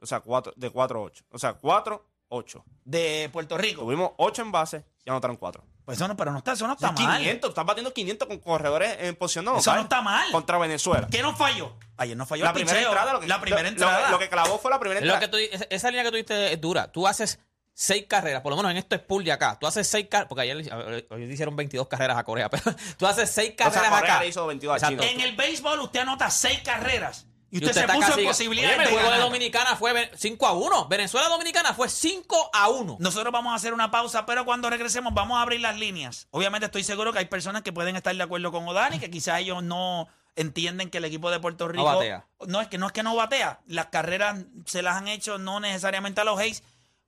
O 0.00 0.06
sea, 0.06 0.20
4, 0.20 0.52
de 0.56 0.70
4-8. 0.70 1.24
O 1.30 1.38
sea, 1.38 1.54
4-8. 1.58 2.62
de 2.84 3.30
Puerto 3.32 3.56
Rico. 3.56 3.80
Tuvimos 3.82 4.12
8 4.18 4.42
en 4.42 4.52
base 4.52 4.84
y 5.04 5.10
anotaron 5.10 5.36
4. 5.36 5.64
Pues 5.86 5.96
eso 5.98 6.06
no, 6.08 6.16
pero 6.16 6.32
no 6.32 6.38
está, 6.38 6.52
eso 6.52 6.66
no 6.66 6.72
está 6.74 6.88
Son 6.88 7.04
mal. 7.04 7.18
500, 7.18 7.48
estás 7.50 7.64
batiendo 7.64 7.92
500 7.94 8.26
con 8.28 8.38
corredores 8.40 8.96
en 9.00 9.14
posición 9.14 9.44
no 9.44 9.56
Eso 9.56 9.72
no 9.74 9.80
está 9.82 10.02
mal. 10.02 10.30
Contra 10.32 10.58
Venezuela. 10.58 11.06
¿Qué 11.10 11.22
nos 11.22 11.38
falló? 11.38 11.76
Ayer 11.96 12.16
nos 12.16 12.28
falló 12.28 12.42
La 12.42 12.50
el 12.50 12.54
primera 12.54 12.76
picheo. 12.76 12.88
entrada, 12.90 13.12
lo 13.12 13.20
que, 13.20 13.26
la 13.28 13.40
primera 13.40 13.62
lo- 13.62 13.68
entrada. 13.68 14.00
Lo, 14.06 14.10
lo 14.10 14.18
que 14.18 14.28
clavó 14.28 14.58
fue 14.58 14.70
la 14.72 14.80
primera 14.80 15.00
Es 15.00 15.06
lo 15.06 15.14
entrada. 15.14 15.30
que 15.40 15.48
tú- 15.48 15.54
esa- 15.54 15.66
esa 15.70 15.88
línea 15.90 16.02
que 16.02 16.10
tú 16.10 16.16
diste 16.16 16.52
es 16.52 16.60
dura. 16.60 16.90
Tú 16.90 17.06
haces 17.06 17.38
seis 17.78 18.06
carreras, 18.08 18.40
por 18.40 18.50
lo 18.50 18.56
menos 18.56 18.70
en 18.70 18.78
esto 18.78 18.94
es 18.96 19.02
pool 19.02 19.22
de 19.22 19.32
acá. 19.32 19.58
Tú 19.60 19.66
haces 19.66 19.86
seis 19.86 20.06
carreras, 20.10 20.28
porque 20.30 20.40
ayer 20.42 20.56
le 20.56 21.32
hicieron 21.32 21.54
22 21.54 21.86
carreras 21.88 22.16
a 22.16 22.24
Corea, 22.24 22.48
pero 22.50 22.62
tú 22.96 23.06
haces 23.06 23.30
seis 23.30 23.50
O 23.52 23.56
sea, 23.56 23.70
carreras 23.70 23.90
Corea 24.00 24.14
acá. 24.14 24.22
le 24.22 24.28
hizo 24.28 24.46
22 24.46 24.72
a 24.72 24.76
Exacto. 24.78 25.02
China. 25.02 25.12
En 25.12 25.20
el 25.20 25.36
béisbol 25.36 25.80
usted 25.80 26.00
anota 26.00 26.30
seis 26.30 26.60
carreras 26.64 27.26
y 27.50 27.58
Y 27.58 27.64
usted, 27.66 27.82
se 27.82 27.86
puso 27.86 28.08
casi- 28.08 28.20
en 28.22 28.26
posibilidades 28.26 28.78
Oye, 28.78 28.84
el 28.88 28.90
de 28.94 28.96
juego 29.00 29.12
de. 29.14 29.20
Dominicana 29.20 29.76
fue 29.76 30.10
5 30.16 30.46
a 30.46 30.52
1. 30.52 30.88
Venezuela 30.88 31.28
Dominicana 31.28 31.74
fue 31.74 31.88
5 31.90 32.50
a 32.52 32.68
1. 32.70 32.96
Nosotros 32.98 33.30
vamos 33.32 33.52
a 33.52 33.56
hacer 33.56 33.74
una 33.74 33.90
pausa, 33.90 34.24
pero 34.26 34.44
cuando 34.46 34.70
regresemos 34.70 35.12
vamos 35.14 35.38
a 35.38 35.42
abrir 35.42 35.60
las 35.60 35.76
líneas. 35.76 36.28
Obviamente 36.32 36.64
estoy 36.66 36.82
seguro 36.82 37.12
que 37.12 37.18
hay 37.20 37.26
personas 37.26 37.60
que 37.62 37.72
pueden 37.74 37.94
estar 37.94 38.16
de 38.16 38.22
acuerdo 38.22 38.50
con 38.50 38.66
Odani, 38.66 38.98
que 38.98 39.10
quizás 39.10 39.38
ellos 39.40 39.62
no 39.62 40.08
entienden 40.34 40.90
que 40.90 40.98
el 40.98 41.04
equipo 41.04 41.30
de 41.30 41.40
Puerto 41.40 41.68
Rico 41.68 41.84
batea. 41.84 42.26
no 42.46 42.60
es 42.60 42.68
que 42.68 42.78
no 42.78 42.86
es 42.86 42.92
que 42.92 43.02
no 43.02 43.14
batea, 43.14 43.60
las 43.66 43.86
carreras 43.86 44.38
se 44.66 44.82
las 44.82 44.96
han 44.96 45.08
hecho 45.08 45.38
no 45.38 45.60
necesariamente 45.60 46.20
a 46.20 46.24
los 46.24 46.38
Hayes. 46.38 46.62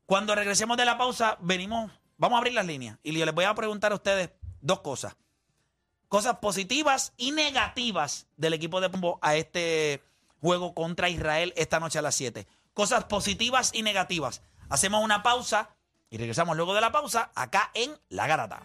Cuando 0.08 0.34
regresemos 0.34 0.78
de 0.78 0.86
la 0.86 0.96
pausa, 0.96 1.36
venimos, 1.38 1.92
vamos 2.16 2.36
a 2.36 2.38
abrir 2.38 2.54
las 2.54 2.64
líneas 2.64 2.96
y 3.02 3.12
yo 3.12 3.26
les 3.26 3.34
voy 3.34 3.44
a 3.44 3.54
preguntar 3.54 3.92
a 3.92 3.96
ustedes 3.96 4.30
dos 4.62 4.80
cosas. 4.80 5.18
Cosas 6.08 6.38
positivas 6.38 7.12
y 7.18 7.32
negativas 7.32 8.26
del 8.38 8.54
equipo 8.54 8.80
de 8.80 8.88
Pombo 8.88 9.18
a 9.20 9.36
este 9.36 10.02
juego 10.40 10.72
contra 10.72 11.10
Israel 11.10 11.52
esta 11.58 11.78
noche 11.78 11.98
a 11.98 12.02
las 12.02 12.14
7. 12.14 12.46
Cosas 12.72 13.04
positivas 13.04 13.70
y 13.74 13.82
negativas. 13.82 14.40
Hacemos 14.70 15.04
una 15.04 15.22
pausa 15.22 15.76
y 16.08 16.16
regresamos 16.16 16.56
luego 16.56 16.72
de 16.72 16.80
la 16.80 16.90
pausa 16.90 17.30
acá 17.34 17.70
en 17.74 17.94
La 18.08 18.26
Garata. 18.26 18.62